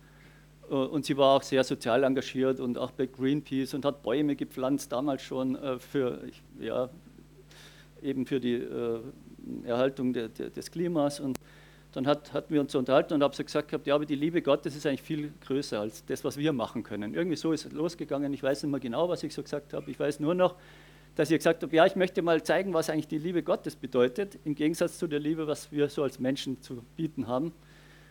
Äh, 0.70 0.74
und 0.74 1.06
sie 1.06 1.18
war 1.18 1.38
auch 1.38 1.44
sehr 1.44 1.64
sozial 1.64 2.04
engagiert 2.04 2.60
und 2.60 2.78
auch 2.78 2.92
bei 2.92 3.06
Greenpeace 3.06 3.74
und 3.74 3.86
hat 3.86 4.04
Bäume 4.04 4.36
gepflanzt, 4.36 4.92
damals 4.92 5.22
schon 5.22 5.56
äh, 5.56 5.80
für, 5.80 6.22
ja, 6.60 6.90
eben 8.02 8.26
für 8.26 8.40
die 8.40 8.56
äh, 8.56 9.00
Erhaltung 9.64 10.14
de, 10.14 10.30
de, 10.30 10.50
des 10.50 10.72
Klimas. 10.72 11.20
Und 11.20 11.38
dann 11.94 12.06
hat, 12.06 12.34
hatten 12.34 12.54
wir 12.54 12.62
uns 12.62 12.76
unterhalten 12.76 13.14
und 13.14 13.24
habe 13.24 13.36
so 13.36 13.44
gesagt, 13.44 13.70
gehabt, 13.70 13.88
ja, 13.88 13.96
aber 13.96 14.06
die 14.06 14.16
Liebe 14.16 14.42
Gottes 14.42 14.76
ist 14.76 14.86
eigentlich 14.86 15.02
viel 15.02 15.32
größer 15.46 15.80
als 15.80 16.06
das, 16.06 16.24
was 16.24 16.38
wir 16.38 16.54
machen 16.54 16.84
können. 16.84 17.14
Irgendwie 17.14 17.38
so 17.38 17.52
ist 17.52 17.66
es 17.66 17.72
losgegangen. 17.72 18.34
Ich 18.34 18.44
weiß 18.44 18.64
nicht 18.64 18.72
mehr 18.72 18.80
genau, 18.80 19.10
was 19.10 19.24
ich 19.24 19.34
so 19.34 19.42
gesagt 19.42 19.74
habe. 19.74 19.90
Ich 19.90 20.00
weiß 20.00 20.20
nur 20.20 20.36
noch, 20.36 20.56
dass 21.16 21.32
ich 21.32 21.38
gesagt 21.38 21.64
habe, 21.64 21.76
ja, 21.76 21.86
ich 21.86 21.96
möchte 21.96 22.22
mal 22.22 22.44
zeigen, 22.44 22.74
was 22.74 22.90
eigentlich 22.90 23.08
die 23.08 23.18
Liebe 23.18 23.42
Gottes 23.42 23.76
bedeutet, 23.76 24.38
im 24.46 24.54
Gegensatz 24.54 25.00
zu 25.00 25.08
der 25.08 25.20
Liebe, 25.20 25.48
was 25.48 25.72
wir 25.72 25.90
so 25.90 26.04
als 26.04 26.20
Menschen 26.20 26.62
zu 26.62 26.84
bieten 26.96 27.28
haben. 27.28 27.54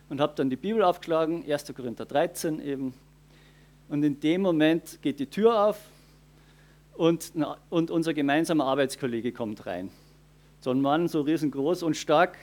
Und 0.09 0.21
habe 0.21 0.33
dann 0.37 0.51
die 0.51 0.57
Bibel 0.57 0.83
aufgeschlagen, 0.83 1.45
1. 1.49 1.73
Korinther 1.75 2.05
13 2.05 2.61
eben. 2.61 2.95
Und 3.89 4.03
in 4.03 4.19
dem 4.19 4.41
Moment 4.41 5.01
geht 5.03 5.21
die 5.21 5.27
Tür 5.27 5.67
auf 5.69 5.79
und, 6.97 7.33
und 7.71 7.91
unser 7.91 8.15
gemeinsamer 8.15 8.65
Arbeitskollege 8.65 9.33
kommt 9.33 9.67
rein. 9.67 9.91
So 10.61 10.71
ein 10.71 10.81
Mann, 10.81 11.09
so 11.09 11.21
riesengroß 11.21 11.83
und 11.83 11.97
stark, 11.97 12.37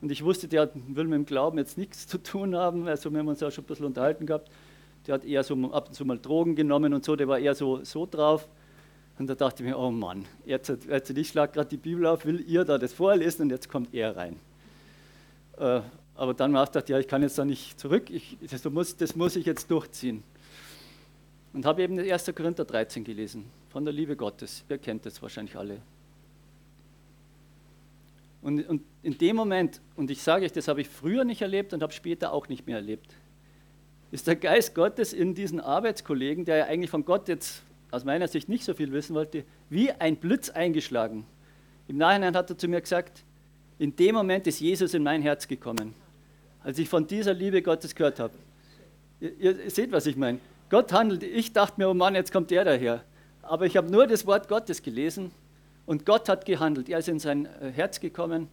und 0.00 0.12
ich 0.12 0.22
wusste, 0.22 0.46
der 0.46 0.70
will 0.74 1.04
mit 1.04 1.14
dem 1.14 1.26
Glauben 1.26 1.58
jetzt 1.58 1.78
nichts 1.78 2.06
zu 2.06 2.18
tun 2.18 2.54
haben. 2.54 2.86
Also 2.86 3.10
wir 3.10 3.18
haben 3.18 3.28
uns 3.28 3.40
ja 3.40 3.50
schon 3.50 3.64
ein 3.64 3.66
bisschen 3.66 3.86
unterhalten 3.86 4.26
gehabt. 4.26 4.50
Der 5.06 5.14
hat 5.14 5.24
eher 5.24 5.42
so 5.42 5.54
ab 5.72 5.88
und 5.88 5.94
zu 5.94 6.04
mal 6.04 6.18
Drogen 6.18 6.54
genommen 6.54 6.92
und 6.92 7.04
so, 7.04 7.16
der 7.16 7.28
war 7.28 7.38
eher 7.38 7.54
so, 7.54 7.82
so 7.84 8.06
drauf. 8.06 8.48
Und 9.18 9.28
da 9.28 9.34
dachte 9.34 9.62
ich 9.62 9.68
mir, 9.68 9.78
oh 9.78 9.90
Mann, 9.90 10.26
jetzt, 10.44 10.68
jetzt 10.88 11.10
ich 11.10 11.28
schlage 11.28 11.52
gerade 11.52 11.68
die 11.70 11.78
Bibel 11.78 12.04
auf, 12.06 12.26
will 12.26 12.44
ihr 12.46 12.64
da 12.64 12.76
das 12.76 12.92
vorlesen 12.92 13.42
und 13.42 13.50
jetzt 13.50 13.68
kommt 13.70 13.94
er 13.94 14.14
rein. 14.14 14.36
Äh, 15.58 15.80
aber 16.14 16.34
dann 16.34 16.54
habe 16.54 16.64
ich 16.64 16.72
gedacht, 16.72 16.88
ja, 16.90 16.98
ich 16.98 17.08
kann 17.08 17.22
jetzt 17.22 17.38
da 17.38 17.44
nicht 17.44 17.80
zurück, 17.80 18.10
ich, 18.10 18.36
das, 18.50 18.64
muss, 18.64 18.96
das 18.96 19.16
muss 19.16 19.36
ich 19.36 19.46
jetzt 19.46 19.70
durchziehen. 19.70 20.22
Und 21.56 21.64
habe 21.64 21.82
eben 21.82 21.98
1. 21.98 22.32
Korinther 22.36 22.66
13 22.66 23.02
gelesen, 23.02 23.46
von 23.70 23.82
der 23.82 23.94
Liebe 23.94 24.14
Gottes. 24.14 24.62
Ihr 24.68 24.76
kennt 24.76 25.06
das 25.06 25.22
wahrscheinlich 25.22 25.56
alle. 25.56 25.80
Und, 28.42 28.68
und 28.68 28.82
in 29.02 29.16
dem 29.16 29.36
Moment, 29.36 29.80
und 29.96 30.10
ich 30.10 30.20
sage 30.20 30.44
euch, 30.44 30.52
das 30.52 30.68
habe 30.68 30.82
ich 30.82 30.88
früher 30.90 31.24
nicht 31.24 31.40
erlebt 31.40 31.72
und 31.72 31.82
habe 31.82 31.94
später 31.94 32.34
auch 32.34 32.46
nicht 32.50 32.66
mehr 32.66 32.76
erlebt, 32.76 33.14
ist 34.10 34.26
der 34.26 34.36
Geist 34.36 34.74
Gottes 34.74 35.14
in 35.14 35.34
diesen 35.34 35.58
Arbeitskollegen, 35.58 36.44
der 36.44 36.56
ja 36.58 36.64
eigentlich 36.66 36.90
von 36.90 37.06
Gott 37.06 37.26
jetzt 37.26 37.62
aus 37.90 38.04
meiner 38.04 38.28
Sicht 38.28 38.50
nicht 38.50 38.64
so 38.64 38.74
viel 38.74 38.92
wissen 38.92 39.14
wollte, 39.14 39.42
wie 39.70 39.90
ein 39.92 40.16
Blitz 40.16 40.50
eingeschlagen. 40.50 41.24
Im 41.88 41.96
Nachhinein 41.96 42.36
hat 42.36 42.50
er 42.50 42.58
zu 42.58 42.68
mir 42.68 42.82
gesagt, 42.82 43.24
in 43.78 43.96
dem 43.96 44.14
Moment 44.14 44.46
ist 44.46 44.60
Jesus 44.60 44.92
in 44.92 45.02
mein 45.02 45.22
Herz 45.22 45.48
gekommen, 45.48 45.94
als 46.62 46.78
ich 46.78 46.86
von 46.90 47.06
dieser 47.06 47.32
Liebe 47.32 47.62
Gottes 47.62 47.94
gehört 47.94 48.20
habe. 48.20 48.34
Ihr, 49.20 49.58
ihr 49.58 49.70
seht, 49.70 49.90
was 49.90 50.04
ich 50.04 50.16
meine. 50.16 50.38
Gott 50.68 50.92
handelt, 50.92 51.22
ich 51.22 51.52
dachte 51.52 51.80
mir, 51.80 51.88
oh 51.88 51.94
Mann, 51.94 52.16
jetzt 52.16 52.32
kommt 52.32 52.50
der 52.50 52.64
daher. 52.64 53.04
Aber 53.42 53.66
ich 53.66 53.76
habe 53.76 53.90
nur 53.90 54.08
das 54.08 54.26
Wort 54.26 54.48
Gottes 54.48 54.82
gelesen 54.82 55.30
und 55.86 56.04
Gott 56.04 56.28
hat 56.28 56.44
gehandelt. 56.44 56.88
Er 56.88 56.98
ist 56.98 57.08
in 57.08 57.20
sein 57.20 57.46
äh, 57.46 57.70
Herz 57.70 58.00
gekommen. 58.00 58.48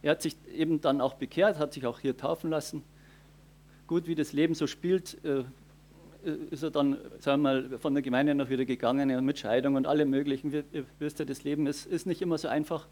Er 0.00 0.12
hat 0.12 0.22
sich 0.22 0.36
eben 0.54 0.80
dann 0.80 1.02
auch 1.02 1.14
bekehrt, 1.14 1.58
hat 1.58 1.74
sich 1.74 1.84
auch 1.84 2.00
hier 2.00 2.16
taufen 2.16 2.48
lassen. 2.48 2.82
Gut, 3.86 4.06
wie 4.06 4.14
das 4.14 4.32
Leben 4.32 4.54
so 4.54 4.66
spielt, 4.66 5.22
äh, 5.24 5.44
ist 6.50 6.62
er 6.62 6.70
dann, 6.70 6.96
sagen 7.20 7.42
wir 7.42 7.62
mal, 7.62 7.78
von 7.78 7.92
der 7.92 8.02
Gemeinde 8.02 8.34
noch 8.34 8.48
wieder 8.48 8.64
gegangen 8.64 9.24
mit 9.24 9.38
Scheidung 9.38 9.74
und 9.74 9.86
allem 9.86 10.08
Möglichen. 10.08 10.50
Ihr 10.52 10.84
wisst 10.98 11.18
ja, 11.18 11.26
das 11.26 11.44
Leben 11.44 11.66
ist, 11.66 11.86
ist 11.86 12.06
nicht 12.06 12.22
immer 12.22 12.38
so 12.38 12.48
einfach. 12.48 12.86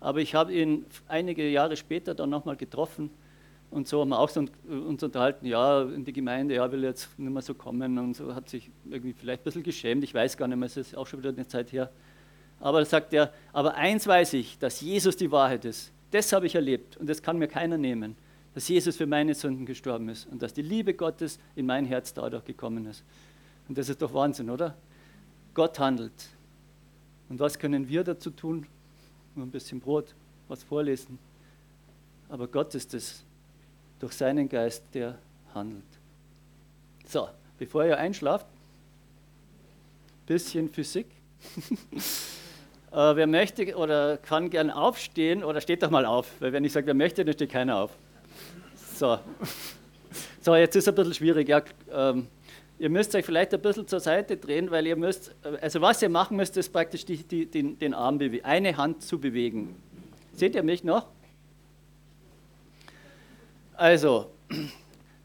Aber 0.00 0.20
ich 0.20 0.34
habe 0.34 0.52
ihn 0.52 0.86
einige 1.08 1.48
Jahre 1.48 1.76
später 1.76 2.14
dann 2.14 2.30
nochmal 2.30 2.56
getroffen 2.56 3.10
und 3.74 3.88
so 3.88 4.00
haben 4.00 4.10
wir 4.10 4.20
auch 4.20 4.28
so 4.28 4.38
uns 4.68 5.02
unterhalten, 5.02 5.46
ja, 5.46 5.82
in 5.82 6.04
die 6.04 6.12
Gemeinde, 6.12 6.54
ja, 6.54 6.70
will 6.70 6.84
jetzt 6.84 7.18
nicht 7.18 7.32
mehr 7.32 7.42
so 7.42 7.54
kommen 7.54 7.98
und 7.98 8.14
so 8.14 8.32
hat 8.32 8.48
sich 8.48 8.70
irgendwie 8.88 9.12
vielleicht 9.12 9.40
ein 9.40 9.44
bisschen 9.44 9.64
geschämt. 9.64 10.04
Ich 10.04 10.14
weiß 10.14 10.36
gar 10.36 10.46
nicht 10.46 10.56
mehr, 10.56 10.66
es 10.66 10.76
ist 10.76 10.96
auch 10.96 11.08
schon 11.08 11.18
wieder 11.18 11.30
eine 11.30 11.44
Zeit 11.48 11.72
her. 11.72 11.90
Aber 12.60 12.78
da 12.78 12.84
sagt 12.84 13.12
er, 13.12 13.32
aber 13.52 13.74
eins 13.74 14.06
weiß 14.06 14.34
ich, 14.34 14.58
dass 14.60 14.80
Jesus 14.80 15.16
die 15.16 15.28
Wahrheit 15.32 15.64
ist. 15.64 15.90
Das 16.12 16.32
habe 16.32 16.46
ich 16.46 16.54
erlebt 16.54 16.96
und 16.98 17.08
das 17.08 17.20
kann 17.20 17.36
mir 17.36 17.48
keiner 17.48 17.76
nehmen, 17.76 18.14
dass 18.54 18.68
Jesus 18.68 18.96
für 18.96 19.06
meine 19.06 19.34
Sünden 19.34 19.66
gestorben 19.66 20.08
ist 20.08 20.28
und 20.30 20.40
dass 20.40 20.54
die 20.54 20.62
Liebe 20.62 20.94
Gottes 20.94 21.40
in 21.56 21.66
mein 21.66 21.84
Herz 21.84 22.14
dadurch 22.14 22.44
gekommen 22.44 22.86
ist. 22.86 23.02
Und 23.68 23.76
das 23.76 23.88
ist 23.88 24.00
doch 24.00 24.14
Wahnsinn, 24.14 24.50
oder? 24.50 24.76
Gott 25.52 25.80
handelt. 25.80 26.28
Und 27.28 27.40
was 27.40 27.58
können 27.58 27.88
wir 27.88 28.04
dazu 28.04 28.30
tun? 28.30 28.68
Nur 29.34 29.46
ein 29.46 29.50
bisschen 29.50 29.80
Brot, 29.80 30.14
was 30.46 30.62
vorlesen. 30.62 31.18
Aber 32.28 32.46
Gott 32.46 32.72
ist 32.76 32.94
es, 32.94 33.24
durch 34.04 34.12
seinen 34.12 34.50
Geist, 34.50 34.82
der 34.92 35.16
handelt. 35.54 35.82
So, 37.06 37.26
bevor 37.58 37.86
ihr 37.86 37.96
einschlaft, 37.96 38.46
bisschen 40.26 40.68
Physik. 40.68 41.06
Äh, 42.92 43.16
wer 43.16 43.26
möchte 43.26 43.76
oder 43.76 44.18
kann 44.18 44.50
gern 44.50 44.70
aufstehen 44.70 45.42
oder 45.42 45.60
steht 45.60 45.82
doch 45.82 45.90
mal 45.90 46.06
auf, 46.06 46.30
weil 46.38 46.52
wenn 46.52 46.62
ich 46.62 46.70
sage, 46.70 46.86
wer 46.86 46.94
möchte, 46.94 47.24
dann 47.24 47.34
steht 47.34 47.50
keiner 47.50 47.78
auf. 47.78 47.90
So, 48.94 49.18
so 50.40 50.54
jetzt 50.54 50.76
ist 50.76 50.84
es 50.84 50.88
ein 50.88 50.94
bisschen 50.94 51.14
schwierig. 51.14 51.48
Ja, 51.48 51.60
ähm, 51.92 52.28
ihr 52.78 52.90
müsst 52.90 53.12
euch 53.16 53.24
vielleicht 53.24 53.52
ein 53.52 53.60
bisschen 53.60 53.88
zur 53.88 53.98
Seite 53.98 54.36
drehen, 54.36 54.70
weil 54.70 54.86
ihr 54.86 54.94
müsst, 54.94 55.34
also 55.60 55.80
was 55.80 56.02
ihr 56.02 56.08
machen 56.08 56.36
müsst, 56.36 56.56
ist 56.56 56.72
praktisch 56.72 57.04
die, 57.04 57.16
die, 57.16 57.46
den, 57.46 57.80
den 57.80 57.94
Arm 57.94 58.18
bewegen, 58.18 58.44
eine 58.44 58.76
Hand 58.76 59.02
zu 59.02 59.18
bewegen. 59.18 59.74
Seht 60.32 60.54
ihr 60.54 60.62
mich 60.62 60.84
noch? 60.84 61.08
Also, 63.76 64.30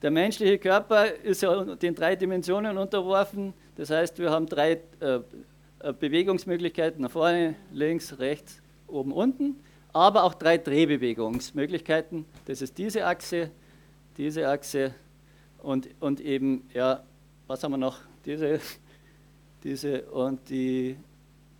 der 0.02 0.12
menschliche 0.12 0.58
Körper 0.58 1.14
ist 1.14 1.42
ja 1.42 1.76
den 1.76 1.94
drei 1.94 2.16
Dimensionen 2.16 2.78
unterworfen. 2.78 3.54
Das 3.76 3.92
heißt, 3.92 4.18
wir 4.18 4.32
haben 4.32 4.48
drei 4.48 4.80
äh, 5.00 5.20
äh, 5.80 5.94
Bewegungsmöglichkeiten 5.94 7.02
nach 7.02 7.12
vorne, 7.12 7.56
links, 7.72 8.18
rechts, 8.18 8.62
oben, 8.88 9.12
unten, 9.12 9.60
aber 9.94 10.24
auch 10.24 10.34
drei 10.34 10.58
Drehbewegungsmöglichkeiten. 10.58 12.26
Das 12.46 12.62
ist 12.62 12.78
diese 12.78 13.06
Achse, 13.06 13.52
diese 14.18 14.48
Achse 14.48 14.94
und, 15.60 15.88
und 16.00 16.20
eben, 16.20 16.68
ja, 16.74 17.04
was 17.48 17.64
haben 17.64 17.74
wir 17.74 17.78
noch? 17.78 18.00
Diese, 18.26 18.60
diese 19.64 20.04
und 20.06 20.50
die 20.50 20.98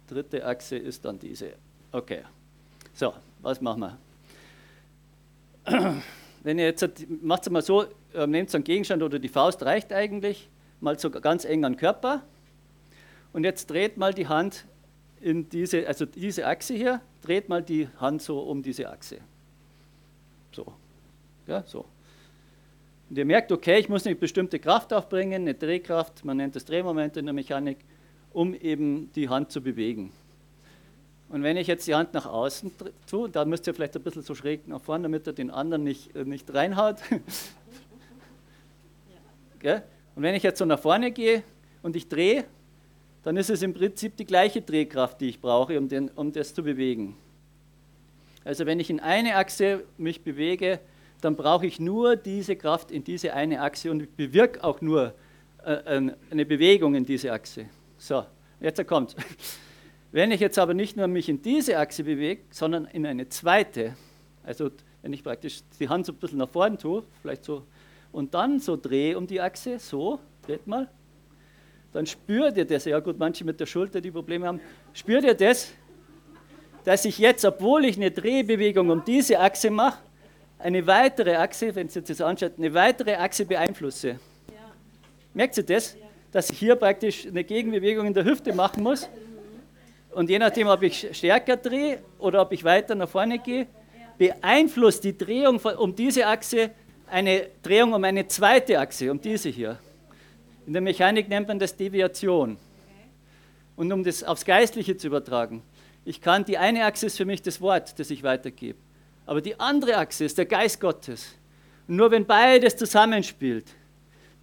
dritte 0.08 0.44
Achse 0.46 0.78
ist 0.78 1.06
dann 1.06 1.20
diese. 1.20 1.54
Okay, 1.92 2.24
so, 2.94 3.14
was 3.42 3.62
machen 3.62 3.98
wir? 5.66 6.02
Wenn 6.44 6.60
ihr 6.60 6.66
jetzt, 6.66 6.88
macht 7.22 7.44
es 7.44 7.50
mal 7.50 7.62
so, 7.62 7.86
äh, 8.14 8.28
nehmt 8.28 8.54
einen 8.54 8.64
Gegenstand 8.64 9.04
oder 9.04 9.20
die 9.20 9.28
Faust 9.28 9.64
reicht 9.64 9.92
eigentlich, 9.92 10.50
mal 10.80 10.98
so 10.98 11.10
ganz 11.10 11.46
eng 11.46 11.66
an 11.66 11.74
den 11.74 11.80
Körper 11.80 12.24
und 13.34 13.44
jetzt 13.44 13.70
dreht 13.70 13.98
mal 13.98 14.14
die 14.14 14.28
Hand 14.28 14.66
in 15.22 15.50
diese, 15.50 15.86
also 15.88 16.06
diese 16.06 16.48
Achse 16.48 16.74
hier, 16.74 17.02
dreht 17.22 17.50
mal 17.50 17.62
die 17.62 17.88
Hand 18.00 18.22
so 18.22 18.40
um 18.40 18.64
diese 18.64 18.90
Achse. 18.90 19.18
So. 20.52 20.66
Ja, 21.48 21.64
so. 21.66 21.86
Und 23.10 23.18
ihr 23.18 23.26
merkt, 23.26 23.52
okay, 23.52 23.80
ich 23.80 23.90
muss 23.90 24.06
eine 24.06 24.16
bestimmte 24.16 24.60
Kraft 24.60 24.94
aufbringen, 24.94 25.42
eine 25.42 25.56
Drehkraft, 25.56 26.24
man 26.24 26.38
nennt 26.38 26.56
das 26.56 26.64
Drehmoment 26.66 27.18
in 27.18 27.26
der 27.26 27.34
Mechanik, 27.34 27.78
um 28.32 28.54
eben 28.54 29.12
die 29.14 29.28
Hand 29.28 29.52
zu 29.52 29.62
bewegen. 29.62 30.12
Und 31.30 31.44
wenn 31.44 31.58
ich 31.58 31.68
jetzt 31.68 31.88
die 31.88 31.94
Hand 31.94 32.14
nach 32.14 32.26
außen 32.26 32.72
tue, 33.08 33.30
da 33.30 33.46
müsst 33.46 33.68
ihr 33.68 33.74
vielleicht 33.74 33.96
ein 33.96 34.02
bisschen 34.02 34.24
so 34.24 34.34
schräg 34.34 34.68
nach 34.68 34.82
vorne, 34.82 35.04
damit 35.04 35.28
er 35.28 35.34
den 35.34 35.52
anderen 35.52 35.84
nicht, 35.84 36.16
äh, 36.16 36.26
nicht 36.26 36.54
reinhaut. 36.54 36.98
Ja. 39.62 39.82
Und 40.16 40.24
wenn 40.24 40.36
ich 40.36 40.44
jetzt 40.44 40.58
so 40.60 40.64
nach 40.64 40.80
vorne 40.80 41.12
gehe 41.12 41.44
und 41.84 41.94
ich 41.98 42.08
drehe, 42.08 42.46
dann 43.24 43.36
ist 43.36 43.50
es 43.50 43.62
im 43.62 43.74
Prinzip 43.74 44.16
die 44.16 44.24
gleiche 44.24 44.62
Drehkraft, 44.62 45.20
die 45.20 45.28
ich 45.28 45.42
brauche, 45.42 45.78
um, 45.78 45.90
den, 45.90 46.08
um 46.12 46.32
das 46.32 46.54
zu 46.54 46.64
bewegen. 46.64 47.18
Also 48.46 48.66
wenn 48.66 48.80
ich 48.80 48.90
in 48.90 49.02
eine 49.02 49.36
Achse 49.36 49.84
mich 49.98 50.22
bewege, 50.24 50.80
dann 51.20 51.36
brauche 51.36 51.68
ich 51.68 51.80
nur 51.80 52.16
diese 52.16 52.56
Kraft 52.56 52.90
in 52.90 53.04
diese 53.04 53.34
eine 53.34 53.62
Achse 53.62 53.92
und 53.92 54.04
ich 54.04 54.10
bewirke 54.10 54.64
auch 54.64 54.80
nur 54.80 55.14
äh, 55.66 56.12
eine 56.32 56.46
Bewegung 56.46 56.96
in 56.96 57.06
diese 57.06 57.34
Achse. 57.34 57.66
So, 57.98 58.24
jetzt 58.62 58.86
kommt. 58.88 59.16
Wenn 60.12 60.32
ich 60.32 60.40
jetzt 60.40 60.58
aber 60.58 60.74
nicht 60.74 60.98
nur 60.98 61.08
mich 61.08 61.30
in 61.30 61.42
diese 61.42 61.78
Achse 61.78 62.04
bewege, 62.04 62.42
sondern 62.50 62.86
in 62.86 63.06
eine 63.06 63.30
zweite, 63.30 63.96
also 64.44 64.72
wenn 65.02 65.14
ich 65.14 65.24
praktisch 65.24 65.62
die 65.80 65.88
Hand 65.88 66.06
so 66.06 66.14
ein 66.14 66.16
bisschen 66.16 66.40
nach 66.40 66.50
vorne 66.50 66.78
tue, 66.78 67.04
vielleicht 67.22 67.46
so, 67.46 67.64
und 68.12 68.34
dann 68.34 68.60
so 68.60 68.76
drehe 68.76 69.18
um 69.18 69.28
die 69.28 69.40
Achse, 69.40 69.78
so, 69.78 70.20
seht 70.48 70.66
mal, 70.66 70.90
dann 71.92 72.06
spürt 72.06 72.58
ihr 72.58 72.66
das. 72.66 72.86
Ja 72.86 73.00
gut, 73.00 73.20
manche 73.20 73.44
mit 73.46 73.60
der 73.60 73.68
Schulter, 73.68 74.02
die 74.02 74.12
Probleme 74.12 74.48
haben. 74.48 74.60
Spürt 74.94 75.24
ihr 75.24 75.36
das, 75.36 75.72
dass 76.84 77.06
ich 77.06 77.20
jetzt, 77.20 77.46
obwohl 77.46 77.86
ich 77.86 77.98
eine 77.98 78.10
Drehbewegung 78.10 78.90
um 78.90 79.04
diese 79.06 79.40
Achse 79.40 79.70
mache, 79.70 80.00
eine 80.58 80.86
weitere 80.88 81.36
Achse, 81.36 81.74
wenn 81.76 81.88
Sie 81.88 82.02
das 82.02 82.20
anschaut, 82.20 82.54
eine 82.58 82.74
weitere 82.74 83.16
Achse 83.16 83.46
beeinflusse. 83.46 84.08
Ja. 84.10 84.18
Merkt 85.34 85.58
ihr 85.58 85.64
das? 85.64 85.96
Dass 86.32 86.50
ich 86.50 86.60
hier 86.60 86.76
praktisch 86.76 87.26
eine 87.26 87.44
Gegenbewegung 87.44 88.08
in 88.08 88.14
der 88.14 88.26
Hüfte 88.26 88.54
machen 88.54 88.84
muss. 88.84 89.08
Und 90.12 90.30
je 90.30 90.40
nachdem, 90.40 90.68
ob 90.68 90.82
ich 90.82 91.08
stärker 91.12 91.58
drehe 91.58 92.00
oder 92.18 92.42
ob 92.42 92.52
ich 92.52 92.64
weiter 92.64 92.96
nach 92.96 93.10
vorne 93.10 93.40
gehe, 93.40 93.68
beeinflusst 94.18 95.04
die 95.04 95.18
Drehung 95.18 95.58
um 95.60 95.96
diese 95.96 96.26
Achse 96.28 96.72
eine 97.08 97.48
Drehung 97.64 97.94
um 97.94 98.04
eine 98.04 98.28
zweite 98.28 98.80
Achse, 98.80 99.12
um 99.12 99.20
diese 99.20 99.50
hier. 99.50 99.80
In 100.66 100.74
der 100.74 100.82
Mechanik 100.82 101.30
nennt 101.30 101.48
man 101.48 101.58
das 101.58 101.76
Deviation. 101.76 102.58
Und 103.76 103.92
um 103.92 104.04
das 104.04 104.24
aufs 104.24 104.46
Geistliche 104.46 104.98
zu 104.98 105.08
übertragen, 105.08 105.64
ich 106.06 106.22
kann, 106.22 106.44
die 106.44 106.58
eine 106.58 106.86
Achse 106.86 107.06
ist 107.06 107.18
für 107.18 107.26
mich 107.26 107.42
das 107.42 107.62
Wort, 107.62 107.98
das 107.98 108.10
ich 108.10 108.24
weitergebe. 108.24 108.78
Aber 109.26 109.42
die 109.42 109.60
andere 109.60 109.98
Achse 109.98 110.26
ist 110.26 110.38
der 110.38 110.46
Geist 110.46 110.80
Gottes. 110.80 111.36
Und 111.88 111.96
nur 111.96 112.12
wenn 112.12 112.26
beides 112.26 112.76
zusammenspielt, 112.76 113.66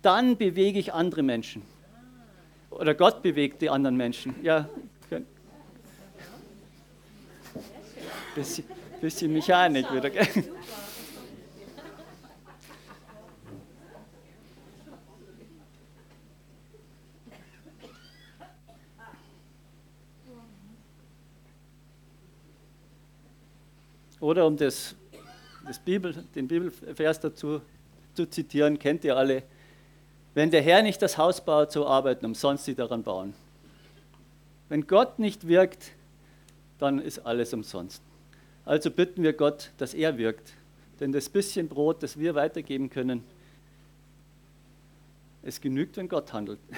dann 0.03 0.37
bewege 0.37 0.79
ich 0.79 0.93
andere 0.93 1.23
Menschen. 1.23 1.63
Oder 2.71 2.95
Gott 2.95 3.23
bewegt 3.23 3.63
die 3.63 3.71
anderen 3.71 3.97
Menschen. 3.97 4.35
Ja, 4.43 4.69
bisschen, 8.37 8.65
bisschen 9.01 9.33
Mechanik 9.33 9.93
wieder. 9.93 10.11
Oder 24.21 24.47
um 24.47 24.57
das, 24.57 24.95
das 25.67 25.79
Bibel, 25.79 26.13
den 26.35 26.49
Bibelvers 26.49 27.21
dazu 27.21 27.61
zu 28.15 28.27
zitieren, 28.27 28.79
kennt 28.79 29.05
ihr 29.05 29.17
alle. 29.17 29.43
Wenn 30.35 30.51
der 30.51 30.63
Herr 30.63 30.83
nicht 30.83 31.01
das 31.01 31.17
Haus 31.17 31.41
baut, 31.41 31.71
so 31.73 31.87
arbeiten 31.87 32.27
umsonst 32.27 32.67
die 32.67 32.75
daran 32.75 33.03
bauen. 33.03 33.35
Wenn 34.69 34.87
Gott 34.87 35.19
nicht 35.19 35.47
wirkt, 35.47 35.93
dann 36.79 36.99
ist 36.99 37.21
alles 37.21 37.55
umsonst. 37.55 38.03
Also 38.67 38.91
bitten 38.91 39.23
wir 39.23 39.33
Gott, 39.33 39.71
dass 39.79 39.95
er 39.95 40.19
wirkt. 40.19 40.53
Denn 41.01 41.13
das 41.13 41.31
bisschen 41.31 41.69
Brot, 41.69 42.03
das 42.03 42.19
wir 42.19 42.35
weitergeben 42.35 42.91
können, 42.91 43.23
es 45.43 45.61
genügt, 45.61 45.97
wenn 45.97 46.09
Gott 46.09 46.33
handelt. 46.33 46.59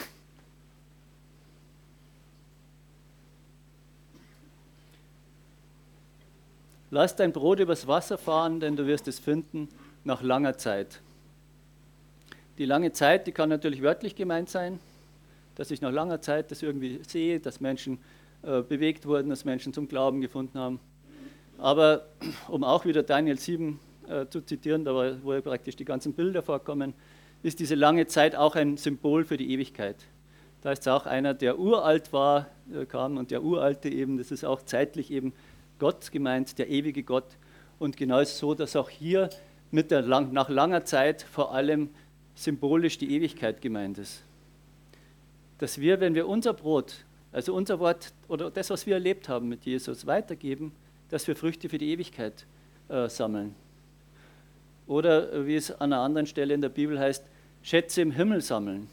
Lass 6.90 7.16
dein 7.16 7.32
Brot 7.32 7.60
übers 7.60 7.86
Wasser 7.86 8.18
fahren, 8.18 8.60
denn 8.60 8.76
du 8.76 8.86
wirst 8.86 9.08
es 9.08 9.18
finden 9.18 9.70
nach 10.04 10.22
langer 10.22 10.58
Zeit. 10.58 11.00
Die 12.58 12.66
lange 12.66 12.92
Zeit, 12.92 13.26
die 13.26 13.32
kann 13.32 13.48
natürlich 13.48 13.80
wörtlich 13.80 14.14
gemeint 14.14 14.50
sein, 14.50 14.78
dass 15.54 15.70
ich 15.70 15.80
nach 15.80 15.92
langer 15.92 16.20
Zeit 16.20 16.50
das 16.50 16.62
irgendwie 16.62 17.00
sehe, 17.06 17.40
dass 17.40 17.60
Menschen 17.60 17.98
äh, 18.42 18.60
bewegt 18.60 19.06
wurden, 19.06 19.30
dass 19.30 19.46
Menschen 19.46 19.72
zum 19.72 19.88
Glauben 19.88 20.20
gefunden 20.20 20.58
haben. 20.58 20.80
Aber 21.58 22.06
um 22.48 22.64
auch 22.64 22.84
wieder 22.84 23.02
Daniel 23.02 23.38
7 23.38 23.78
äh, 24.08 24.26
zu 24.26 24.40
zitieren, 24.40 24.84
da 24.84 24.94
wo 25.22 25.34
ja 25.34 25.40
praktisch 25.40 25.76
die 25.76 25.84
ganzen 25.84 26.14
Bilder 26.14 26.42
vorkommen, 26.42 26.94
ist 27.42 27.60
diese 27.60 27.74
lange 27.74 28.06
Zeit 28.06 28.34
auch 28.34 28.56
ein 28.56 28.76
Symbol 28.76 29.24
für 29.24 29.36
die 29.36 29.52
Ewigkeit. 29.52 29.96
Da 30.62 30.72
ist 30.72 30.88
auch 30.88 31.06
einer, 31.06 31.34
der 31.34 31.58
uralt 31.58 32.12
war, 32.12 32.46
äh, 32.72 32.84
kam 32.84 33.16
und 33.16 33.30
der 33.30 33.42
Uralte 33.42 33.88
eben, 33.88 34.18
das 34.18 34.30
ist 34.30 34.44
auch 34.44 34.62
zeitlich 34.62 35.10
eben 35.10 35.32
Gott 35.78 36.10
gemeint, 36.10 36.58
der 36.58 36.68
ewige 36.68 37.02
Gott. 37.02 37.36
Und 37.78 37.96
genau 37.96 38.18
ist 38.18 38.38
so, 38.38 38.54
dass 38.54 38.74
auch 38.74 38.90
hier 38.90 39.30
mit 39.70 39.90
der 39.90 40.02
lang, 40.02 40.32
nach 40.32 40.48
langer 40.48 40.84
Zeit 40.84 41.22
vor 41.22 41.54
allem 41.54 41.90
symbolisch 42.34 42.98
die 42.98 43.14
Ewigkeit 43.14 43.60
gemeint 43.60 43.98
ist. 43.98 44.22
Dass 45.58 45.80
wir, 45.80 46.00
wenn 46.00 46.14
wir 46.14 46.26
unser 46.26 46.54
Brot, 46.54 47.04
also 47.30 47.54
unser 47.54 47.78
Wort 47.78 48.12
oder 48.26 48.50
das, 48.50 48.70
was 48.70 48.86
wir 48.86 48.94
erlebt 48.94 49.28
haben 49.28 49.48
mit 49.48 49.64
Jesus, 49.64 50.06
weitergeben, 50.06 50.72
dass 51.10 51.26
wir 51.26 51.36
Früchte 51.36 51.68
für 51.68 51.78
die 51.78 51.90
Ewigkeit 51.90 52.46
äh, 52.88 53.08
sammeln. 53.08 53.54
Oder 54.86 55.32
äh, 55.32 55.46
wie 55.46 55.56
es 55.56 55.70
an 55.70 55.92
einer 55.92 56.02
anderen 56.02 56.26
Stelle 56.26 56.54
in 56.54 56.60
der 56.60 56.68
Bibel 56.68 56.98
heißt, 56.98 57.24
Schätze 57.62 58.02
im 58.02 58.10
Himmel 58.10 58.40
sammeln. 58.40 58.88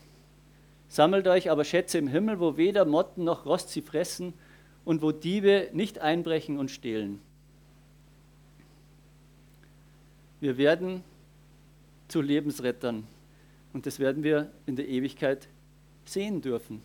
Sammelt 0.89 1.27
euch 1.27 1.49
aber 1.49 1.63
Schätze 1.63 1.97
im 1.97 2.07
Himmel, 2.07 2.39
wo 2.39 2.57
weder 2.57 2.85
Motten 2.85 3.23
noch 3.23 3.45
Rost 3.45 3.69
sie 3.69 3.81
fressen 3.81 4.33
und 4.83 5.01
wo 5.01 5.11
Diebe 5.11 5.69
nicht 5.73 5.99
einbrechen 5.99 6.57
und 6.59 6.69
stehlen. 6.69 7.19
Wir 10.39 10.57
werden 10.57 11.03
zu 12.07 12.21
Lebensrettern 12.21 13.07
und 13.73 13.85
das 13.85 13.99
werden 13.99 14.23
wir 14.23 14.51
in 14.65 14.75
der 14.75 14.87
Ewigkeit 14.87 15.47
sehen 16.05 16.41
dürfen. 16.41 16.81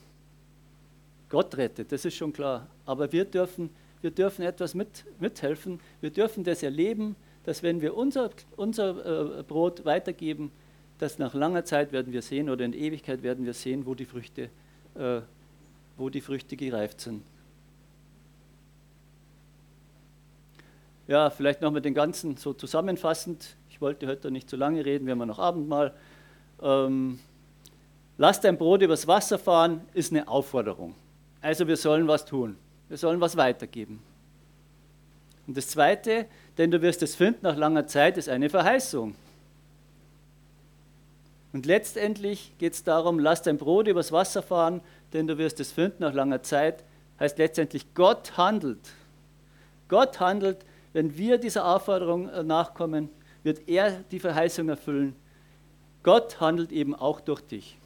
Gott 1.28 1.56
rettet, 1.56 1.92
das 1.92 2.04
ist 2.04 2.16
schon 2.16 2.32
klar. 2.32 2.66
Aber 2.86 3.12
wir 3.12 3.24
dürfen, 3.24 3.70
wir 4.02 4.10
dürfen 4.10 4.42
etwas 4.42 4.74
mit, 4.74 5.04
mithelfen. 5.18 5.80
Wir 6.00 6.10
dürfen 6.10 6.44
das 6.44 6.62
erleben, 6.62 7.16
dass 7.44 7.62
wenn 7.62 7.80
wir 7.80 7.96
unser, 7.96 8.30
unser 8.56 9.38
äh, 9.38 9.42
Brot 9.42 9.84
weitergeben, 9.84 10.50
dass 10.98 11.18
nach 11.18 11.34
langer 11.34 11.64
Zeit 11.64 11.92
werden 11.92 12.12
wir 12.12 12.22
sehen 12.22 12.50
oder 12.50 12.64
in 12.64 12.72
Ewigkeit 12.72 13.22
werden 13.22 13.46
wir 13.46 13.54
sehen, 13.54 13.86
wo 13.86 13.94
die 13.94 14.04
Früchte, 14.04 14.50
äh, 14.94 15.20
wo 15.96 16.10
die 16.10 16.20
Früchte 16.20 16.56
gereift 16.56 17.00
sind. 17.00 17.22
Ja, 21.08 21.30
vielleicht 21.30 21.60
nochmal 21.60 21.80
den 21.80 21.94
ganzen 21.94 22.36
so 22.36 22.52
zusammenfassend. 22.52 23.56
Ich 23.70 23.80
wollte 23.80 24.06
heute 24.06 24.30
nicht 24.30 24.48
zu 24.48 24.56
lange 24.56 24.84
reden, 24.84 25.06
wir 25.06 25.12
haben 25.12 25.26
noch 25.26 25.38
Abendmahl. 25.38 25.94
Ähm, 26.62 27.18
Lass 28.20 28.38
dein 28.38 28.58
Brot 28.58 28.82
übers 28.82 29.06
Wasser 29.06 29.38
fahren, 29.38 29.80
ist 29.94 30.12
eine 30.12 30.28
Aufforderung. 30.28 30.94
Also 31.40 31.66
wir 31.66 31.78
sollen 31.78 32.06
was 32.06 32.26
tun. 32.26 32.58
Wir 32.90 32.98
sollen 32.98 33.22
was 33.22 33.38
weitergeben. 33.38 34.02
Und 35.46 35.56
das 35.56 35.68
Zweite, 35.68 36.26
denn 36.58 36.70
du 36.70 36.82
wirst 36.82 37.02
es 37.02 37.14
finden 37.14 37.40
nach 37.42 37.56
langer 37.56 37.86
Zeit, 37.86 38.18
ist 38.18 38.28
eine 38.28 38.50
Verheißung. 38.50 39.14
Und 41.54 41.64
letztendlich 41.64 42.52
geht 42.58 42.74
es 42.74 42.84
darum, 42.84 43.18
lass 43.18 43.40
dein 43.40 43.56
Brot 43.56 43.88
übers 43.88 44.12
Wasser 44.12 44.42
fahren, 44.42 44.82
denn 45.14 45.26
du 45.26 45.38
wirst 45.38 45.58
es 45.60 45.72
finden 45.72 46.02
nach 46.02 46.12
langer 46.12 46.42
Zeit, 46.42 46.84
heißt 47.18 47.38
letztendlich, 47.38 47.94
Gott 47.94 48.36
handelt. 48.36 48.92
Gott 49.88 50.20
handelt 50.20 50.58
wenn 50.92 51.16
wir 51.16 51.38
dieser 51.38 51.66
Aufforderung 51.66 52.28
äh, 52.28 52.42
nachkommen, 52.42 53.10
wird 53.42 53.68
er 53.68 53.92
die 54.10 54.18
Verheißung 54.18 54.68
erfüllen. 54.68 55.14
Gott 56.02 56.40
handelt 56.40 56.72
eben 56.72 56.94
auch 56.94 57.20
durch 57.20 57.40
dich. 57.42 57.76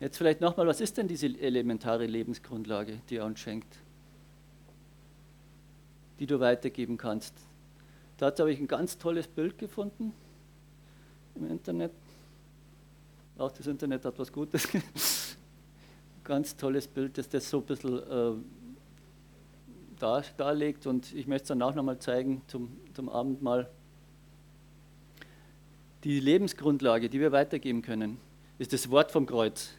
Jetzt 0.00 0.16
vielleicht 0.18 0.40
nochmal, 0.40 0.66
was 0.66 0.80
ist 0.80 0.98
denn 0.98 1.08
diese 1.08 1.26
elementare 1.26 2.06
Lebensgrundlage, 2.06 3.00
die 3.08 3.16
er 3.16 3.24
uns 3.24 3.40
schenkt, 3.40 3.76
die 6.18 6.26
du 6.26 6.40
weitergeben 6.40 6.96
kannst? 6.96 7.34
Dazu 8.18 8.42
habe 8.42 8.52
ich 8.52 8.58
ein 8.58 8.68
ganz 8.68 8.98
tolles 8.98 9.26
Bild 9.26 9.58
gefunden 9.58 10.12
im 11.34 11.50
Internet. 11.50 11.92
Auch 13.38 13.52
das 13.52 13.66
Internet 13.66 14.04
hat 14.04 14.18
was 14.18 14.32
Gutes 14.32 14.68
ganz 16.24 16.56
tolles 16.56 16.86
Bild, 16.86 17.18
das 17.18 17.28
das 17.28 17.48
so 17.48 17.58
ein 17.58 17.64
bisschen 17.64 17.98
äh, 17.98 18.32
dar, 19.98 20.24
darlegt 20.36 20.86
und 20.86 21.12
ich 21.14 21.26
möchte 21.26 21.44
es 21.44 21.48
dann 21.48 21.62
auch 21.62 21.74
nochmal 21.74 21.98
zeigen 21.98 22.42
zum, 22.46 22.76
zum 22.94 23.08
Abendmahl. 23.08 23.68
Die 26.02 26.20
Lebensgrundlage, 26.20 27.08
die 27.08 27.20
wir 27.20 27.32
weitergeben 27.32 27.82
können, 27.82 28.18
ist 28.58 28.72
das 28.72 28.90
Wort 28.90 29.10
vom 29.10 29.26
Kreuz. 29.26 29.70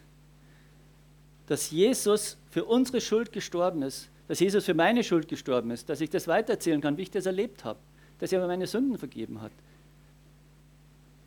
Dass 1.47 1.71
Jesus 1.71 2.37
für 2.49 2.65
unsere 2.65 3.01
Schuld 3.01 3.31
gestorben 3.31 3.81
ist, 3.81 4.09
dass 4.27 4.39
Jesus 4.39 4.65
für 4.65 4.73
meine 4.73 5.03
Schuld 5.03 5.27
gestorben 5.27 5.71
ist, 5.71 5.89
dass 5.89 6.01
ich 6.01 6.09
das 6.09 6.27
weitererzählen 6.27 6.81
kann, 6.81 6.97
wie 6.97 7.03
ich 7.03 7.11
das 7.11 7.25
erlebt 7.25 7.63
habe, 7.63 7.79
dass 8.19 8.31
er 8.31 8.39
mir 8.39 8.47
meine 8.47 8.67
Sünden 8.67 8.97
vergeben 8.97 9.41
hat. 9.41 9.51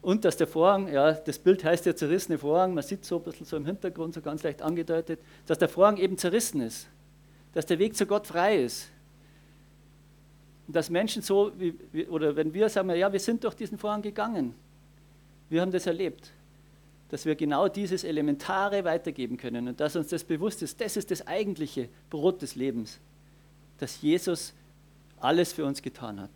Und 0.03 0.25
dass 0.25 0.37
der 0.37 0.47
Vorhang, 0.47 0.93
ja, 0.93 1.13
das 1.13 1.39
Bild 1.39 1.63
heißt 1.65 1.87
ja 1.87 1.95
zerrissene 1.95 2.39
Vorhang, 2.39 2.75
man 2.75 2.83
sieht 2.83 3.05
so 3.05 3.19
ein 3.19 3.25
bisschen 3.25 3.47
so 3.47 3.57
im 3.57 3.67
Hintergrund, 3.67 4.15
so 4.15 4.21
ganz 4.21 4.43
leicht 4.43 4.63
angedeutet, 4.63 5.21
dass 5.47 5.59
der 5.59 5.69
Vorhang 5.69 5.97
eben 5.97 6.17
zerrissen 6.17 6.61
ist, 6.61 6.89
dass 7.53 7.67
der 7.67 7.79
Weg 7.79 7.97
zu 7.97 8.07
Gott 8.07 8.27
frei 8.27 8.63
ist. 8.63 8.89
Und 10.67 10.77
dass 10.77 10.91
Menschen 10.91 11.23
so, 11.23 11.53
wie, 11.57 12.07
oder 12.07 12.37
wenn 12.37 12.53
wir 12.55 12.69
sagen, 12.69 12.91
ja, 12.91 13.13
wir 13.13 13.21
sind 13.21 13.43
durch 13.45 13.55
diesen 13.55 13.79
Vorhang 13.79 14.03
gegangen, 14.03 14.55
wir 15.49 15.61
haben 15.61 15.73
das 15.73 15.87
erlebt, 15.87 16.31
dass 17.09 17.25
wir 17.25 17.35
genau 17.35 17.69
dieses 17.69 18.05
Elementare 18.05 18.85
weitergeben 18.85 19.37
können 19.37 19.69
und 19.69 19.81
dass 19.81 19.97
uns 19.97 20.09
das 20.09 20.25
bewusst 20.25 20.63
ist, 20.63 20.81
das 20.81 20.97
ist 20.97 21.11
das 21.11 21.27
eigentliche 21.27 21.89
Brot 22.11 22.43
des 22.43 22.55
Lebens, 22.55 22.99
dass 23.79 24.03
Jesus 24.03 24.53
alles 25.19 25.53
für 25.53 25.65
uns 25.65 25.81
getan 25.83 26.21
hat. 26.21 26.31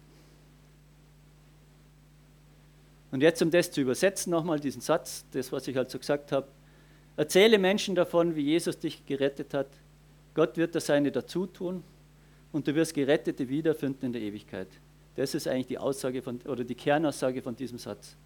Und 3.11 3.21
jetzt, 3.21 3.43
um 3.43 3.51
das 3.51 3.71
zu 3.71 3.83
übersetzen, 3.83 4.31
nochmal 4.31 4.59
diesen 4.59 4.81
Satz, 4.81 5.27
das, 5.33 5.53
was 5.53 5.69
ich 5.69 5.77
halt 5.77 5.91
so 5.91 5.99
gesagt 5.99 6.33
habe. 6.33 6.49
Erzähle 7.17 7.59
Menschen 7.59 7.95
davon, 7.95 8.35
wie 8.35 8.41
Jesus 8.41 8.79
dich 8.79 9.05
gerettet 9.05 9.53
hat. 9.53 9.69
Gott 10.33 10.57
wird 10.57 10.75
das 10.75 10.87
Seine 10.87 11.13
dazu 11.13 11.47
tun. 11.47 11.85
und 12.53 12.67
du 12.69 12.75
wirst 12.75 12.95
Gerettete 12.95 13.49
wiederfinden 13.49 14.07
in 14.07 14.13
der 14.13 14.23
Ewigkeit. 14.23 14.69
Das 15.17 15.35
ist 15.35 15.49
eigentlich 15.49 15.67
die 15.67 15.79
Aussage 15.79 16.23
von, 16.23 16.41
oder 16.43 16.65
die 16.65 16.75
Kernaussage 16.75 17.43
von 17.43 17.57
diesem 17.57 17.79
Satz. 17.79 18.17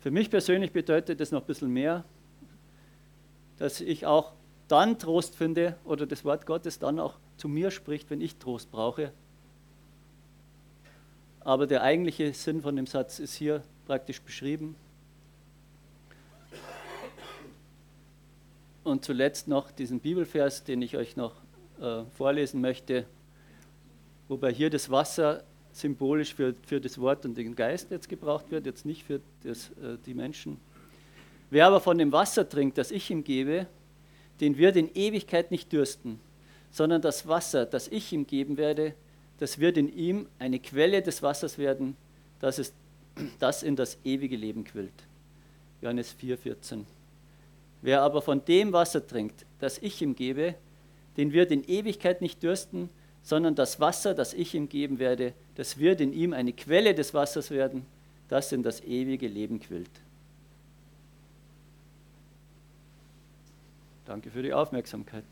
Für 0.00 0.10
mich 0.10 0.30
persönlich 0.30 0.72
bedeutet 0.72 1.20
das 1.20 1.32
noch 1.32 1.40
ein 1.40 1.46
bisschen 1.46 1.72
mehr, 1.72 2.04
dass 3.58 3.80
ich 3.80 4.06
auch 4.06 4.32
dann 4.68 4.98
Trost 4.98 5.34
finde 5.34 5.76
oder 5.84 6.06
das 6.06 6.24
Wort 6.24 6.46
Gottes 6.46 6.78
dann 6.78 7.00
auch 7.00 7.14
zu 7.36 7.48
mir 7.48 7.70
spricht, 7.70 8.10
wenn 8.10 8.20
ich 8.20 8.36
Trost 8.36 8.70
brauche. 8.70 9.12
Aber 11.40 11.66
der 11.66 11.82
eigentliche 11.82 12.32
Sinn 12.34 12.62
von 12.62 12.76
dem 12.76 12.86
Satz 12.86 13.18
ist 13.18 13.34
hier 13.34 13.62
praktisch 13.86 14.20
beschrieben. 14.20 14.76
Und 18.84 19.04
zuletzt 19.04 19.48
noch 19.48 19.70
diesen 19.70 20.00
Bibelvers, 20.00 20.64
den 20.64 20.80
ich 20.82 20.96
euch 20.96 21.16
noch 21.16 21.34
äh, 21.80 22.04
vorlesen 22.16 22.60
möchte, 22.60 23.04
wobei 24.28 24.52
hier 24.52 24.70
das 24.70 24.90
Wasser 24.90 25.42
symbolisch 25.78 26.34
für, 26.34 26.54
für 26.66 26.80
das 26.80 26.98
Wort 26.98 27.24
und 27.24 27.36
den 27.36 27.54
Geist 27.54 27.90
jetzt 27.90 28.08
gebraucht 28.08 28.50
wird, 28.50 28.66
jetzt 28.66 28.84
nicht 28.84 29.04
für 29.04 29.20
das, 29.42 29.70
äh, 29.82 29.96
die 30.04 30.14
Menschen. 30.14 30.58
Wer 31.50 31.66
aber 31.66 31.80
von 31.80 31.96
dem 31.96 32.12
Wasser 32.12 32.48
trinkt, 32.48 32.78
das 32.78 32.90
ich 32.90 33.10
ihm 33.10 33.24
gebe, 33.24 33.66
den 34.40 34.58
wird 34.58 34.76
in 34.76 34.90
Ewigkeit 34.94 35.50
nicht 35.50 35.72
dürsten, 35.72 36.20
sondern 36.70 37.00
das 37.00 37.26
Wasser, 37.26 37.64
das 37.64 37.88
ich 37.88 38.12
ihm 38.12 38.26
geben 38.26 38.56
werde, 38.56 38.94
das 39.38 39.58
wird 39.58 39.76
in 39.76 39.92
ihm 39.92 40.26
eine 40.38 40.58
Quelle 40.58 41.00
des 41.00 41.22
Wassers 41.22 41.58
werden, 41.58 41.96
das, 42.40 42.58
ist, 42.58 42.74
das 43.38 43.62
in 43.62 43.76
das 43.76 43.98
ewige 44.04 44.36
Leben 44.36 44.64
quillt. 44.64 44.92
Johannes 45.80 46.14
4,14. 46.20 46.84
Wer 47.82 48.02
aber 48.02 48.20
von 48.20 48.44
dem 48.44 48.72
Wasser 48.72 49.06
trinkt, 49.06 49.46
das 49.60 49.78
ich 49.78 50.02
ihm 50.02 50.16
gebe, 50.16 50.56
den 51.16 51.32
wird 51.32 51.52
in 51.52 51.64
Ewigkeit 51.64 52.20
nicht 52.20 52.42
dürsten, 52.42 52.90
sondern 53.28 53.54
das 53.54 53.78
Wasser, 53.78 54.14
das 54.14 54.32
ich 54.32 54.54
ihm 54.54 54.70
geben 54.70 54.98
werde, 54.98 55.34
das 55.54 55.76
wird 55.76 56.00
in 56.00 56.14
ihm 56.14 56.32
eine 56.32 56.54
Quelle 56.54 56.94
des 56.94 57.12
Wassers 57.12 57.50
werden, 57.50 57.84
das 58.30 58.52
in 58.52 58.62
das 58.62 58.80
ewige 58.80 59.28
Leben 59.28 59.60
quillt. 59.60 59.90
Danke 64.06 64.30
für 64.30 64.42
die 64.42 64.54
Aufmerksamkeit. 64.54 65.24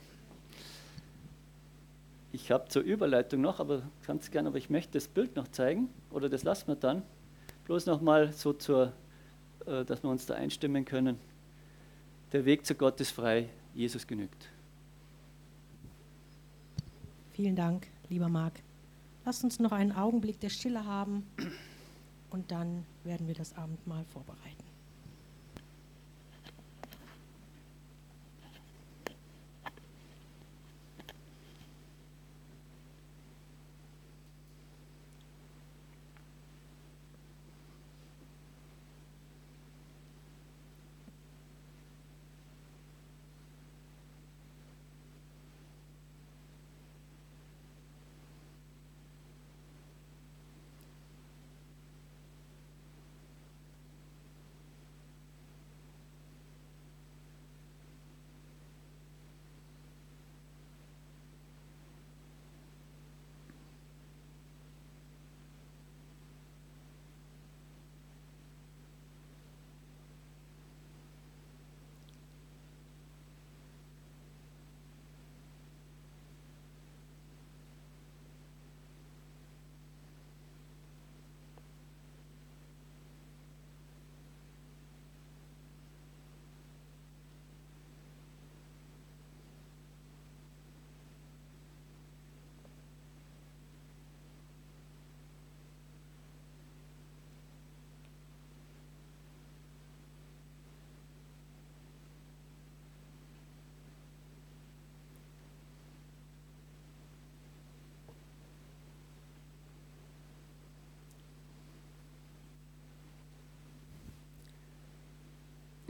Ich 2.32 2.50
habe 2.50 2.68
zur 2.68 2.82
Überleitung 2.82 3.40
noch, 3.40 3.60
aber 3.60 3.80
ganz 4.06 4.30
gerne, 4.30 4.50
aber 4.50 4.58
ich 4.58 4.68
möchte 4.68 4.92
das 4.92 5.08
Bild 5.08 5.34
noch 5.34 5.48
zeigen 5.48 5.88
oder 6.10 6.28
das 6.28 6.42
lassen 6.42 6.68
wir 6.68 6.76
dann. 6.76 7.02
Bloß 7.64 7.86
nochmal 7.86 8.30
so 8.34 8.52
zur, 8.52 8.92
äh, 9.64 9.86
dass 9.86 10.02
wir 10.02 10.10
uns 10.10 10.26
da 10.26 10.34
einstimmen 10.34 10.84
können. 10.84 11.18
Der 12.32 12.44
Weg 12.44 12.66
zu 12.66 12.74
Gott 12.74 13.00
ist 13.00 13.12
frei, 13.12 13.48
Jesus 13.72 14.06
genügt. 14.06 14.50
Vielen 17.36 17.54
Dank, 17.54 17.86
lieber 18.08 18.30
Marc. 18.30 18.54
Lasst 19.26 19.44
uns 19.44 19.60
noch 19.60 19.72
einen 19.72 19.92
Augenblick 19.92 20.40
der 20.40 20.48
Stille 20.48 20.86
haben 20.86 21.26
und 22.30 22.50
dann 22.50 22.86
werden 23.04 23.26
wir 23.28 23.34
das 23.34 23.54
Abendmahl 23.58 24.06
vorbereiten. 24.06 24.65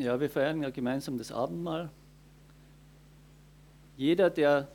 Ja, 0.06 0.20
wir 0.20 0.30
feiern 0.30 0.62
ja 0.62 0.70
gemeinsam 0.70 1.18
das 1.18 1.32
Abendmahl. 1.32 1.90
Jeder, 3.96 4.30
der 4.30 4.68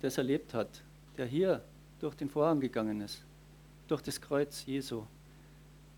das 0.00 0.16
erlebt 0.16 0.54
hat, 0.54 0.68
der 1.18 1.26
hier 1.26 1.62
durch 1.98 2.14
den 2.14 2.30
Vorhang 2.30 2.60
gegangen 2.60 3.02
ist, 3.02 3.22
durch 3.88 4.00
das 4.00 4.22
Kreuz 4.22 4.64
Jesu, 4.64 5.02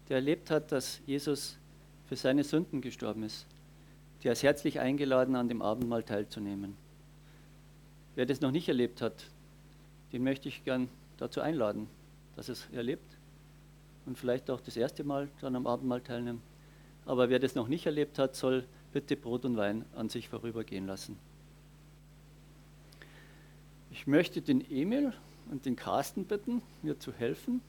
der 0.08 0.16
erlebt 0.16 0.50
hat, 0.50 0.72
dass 0.72 1.00
Jesus 1.06 1.58
für 2.08 2.16
seine 2.16 2.42
Sünden 2.42 2.80
gestorben 2.80 3.22
ist, 3.22 3.46
der 4.24 4.32
ist 4.32 4.42
herzlich 4.42 4.80
eingeladen, 4.80 5.36
an 5.36 5.48
dem 5.48 5.62
Abendmahl 5.62 6.02
teilzunehmen. 6.02 6.76
Wer 8.16 8.26
das 8.26 8.40
noch 8.40 8.50
nicht 8.50 8.66
erlebt 8.66 9.00
hat, 9.00 9.26
den 10.12 10.24
möchte 10.24 10.48
ich 10.48 10.64
gern 10.64 10.88
dazu 11.18 11.40
einladen, 11.40 11.86
dass 12.34 12.48
es 12.48 12.66
erlebt 12.72 13.16
und 14.06 14.18
vielleicht 14.18 14.50
auch 14.50 14.60
das 14.60 14.76
erste 14.76 15.04
Mal 15.04 15.28
dann 15.40 15.54
am 15.54 15.68
Abendmahl 15.68 16.00
teilnimmt 16.00 16.42
aber 17.06 17.28
wer 17.28 17.38
das 17.38 17.54
noch 17.54 17.68
nicht 17.68 17.86
erlebt 17.86 18.18
hat, 18.18 18.36
soll 18.36 18.64
bitte 18.92 19.16
Brot 19.16 19.44
und 19.44 19.56
Wein 19.56 19.84
an 19.96 20.08
sich 20.08 20.28
vorübergehen 20.28 20.86
lassen. 20.86 21.18
Ich 23.90 24.06
möchte 24.06 24.40
den 24.40 24.60
Emil 24.70 25.12
und 25.50 25.66
den 25.66 25.76
Carsten 25.76 26.24
bitten, 26.24 26.62
mir 26.82 26.98
zu 26.98 27.12
helfen. 27.12 27.60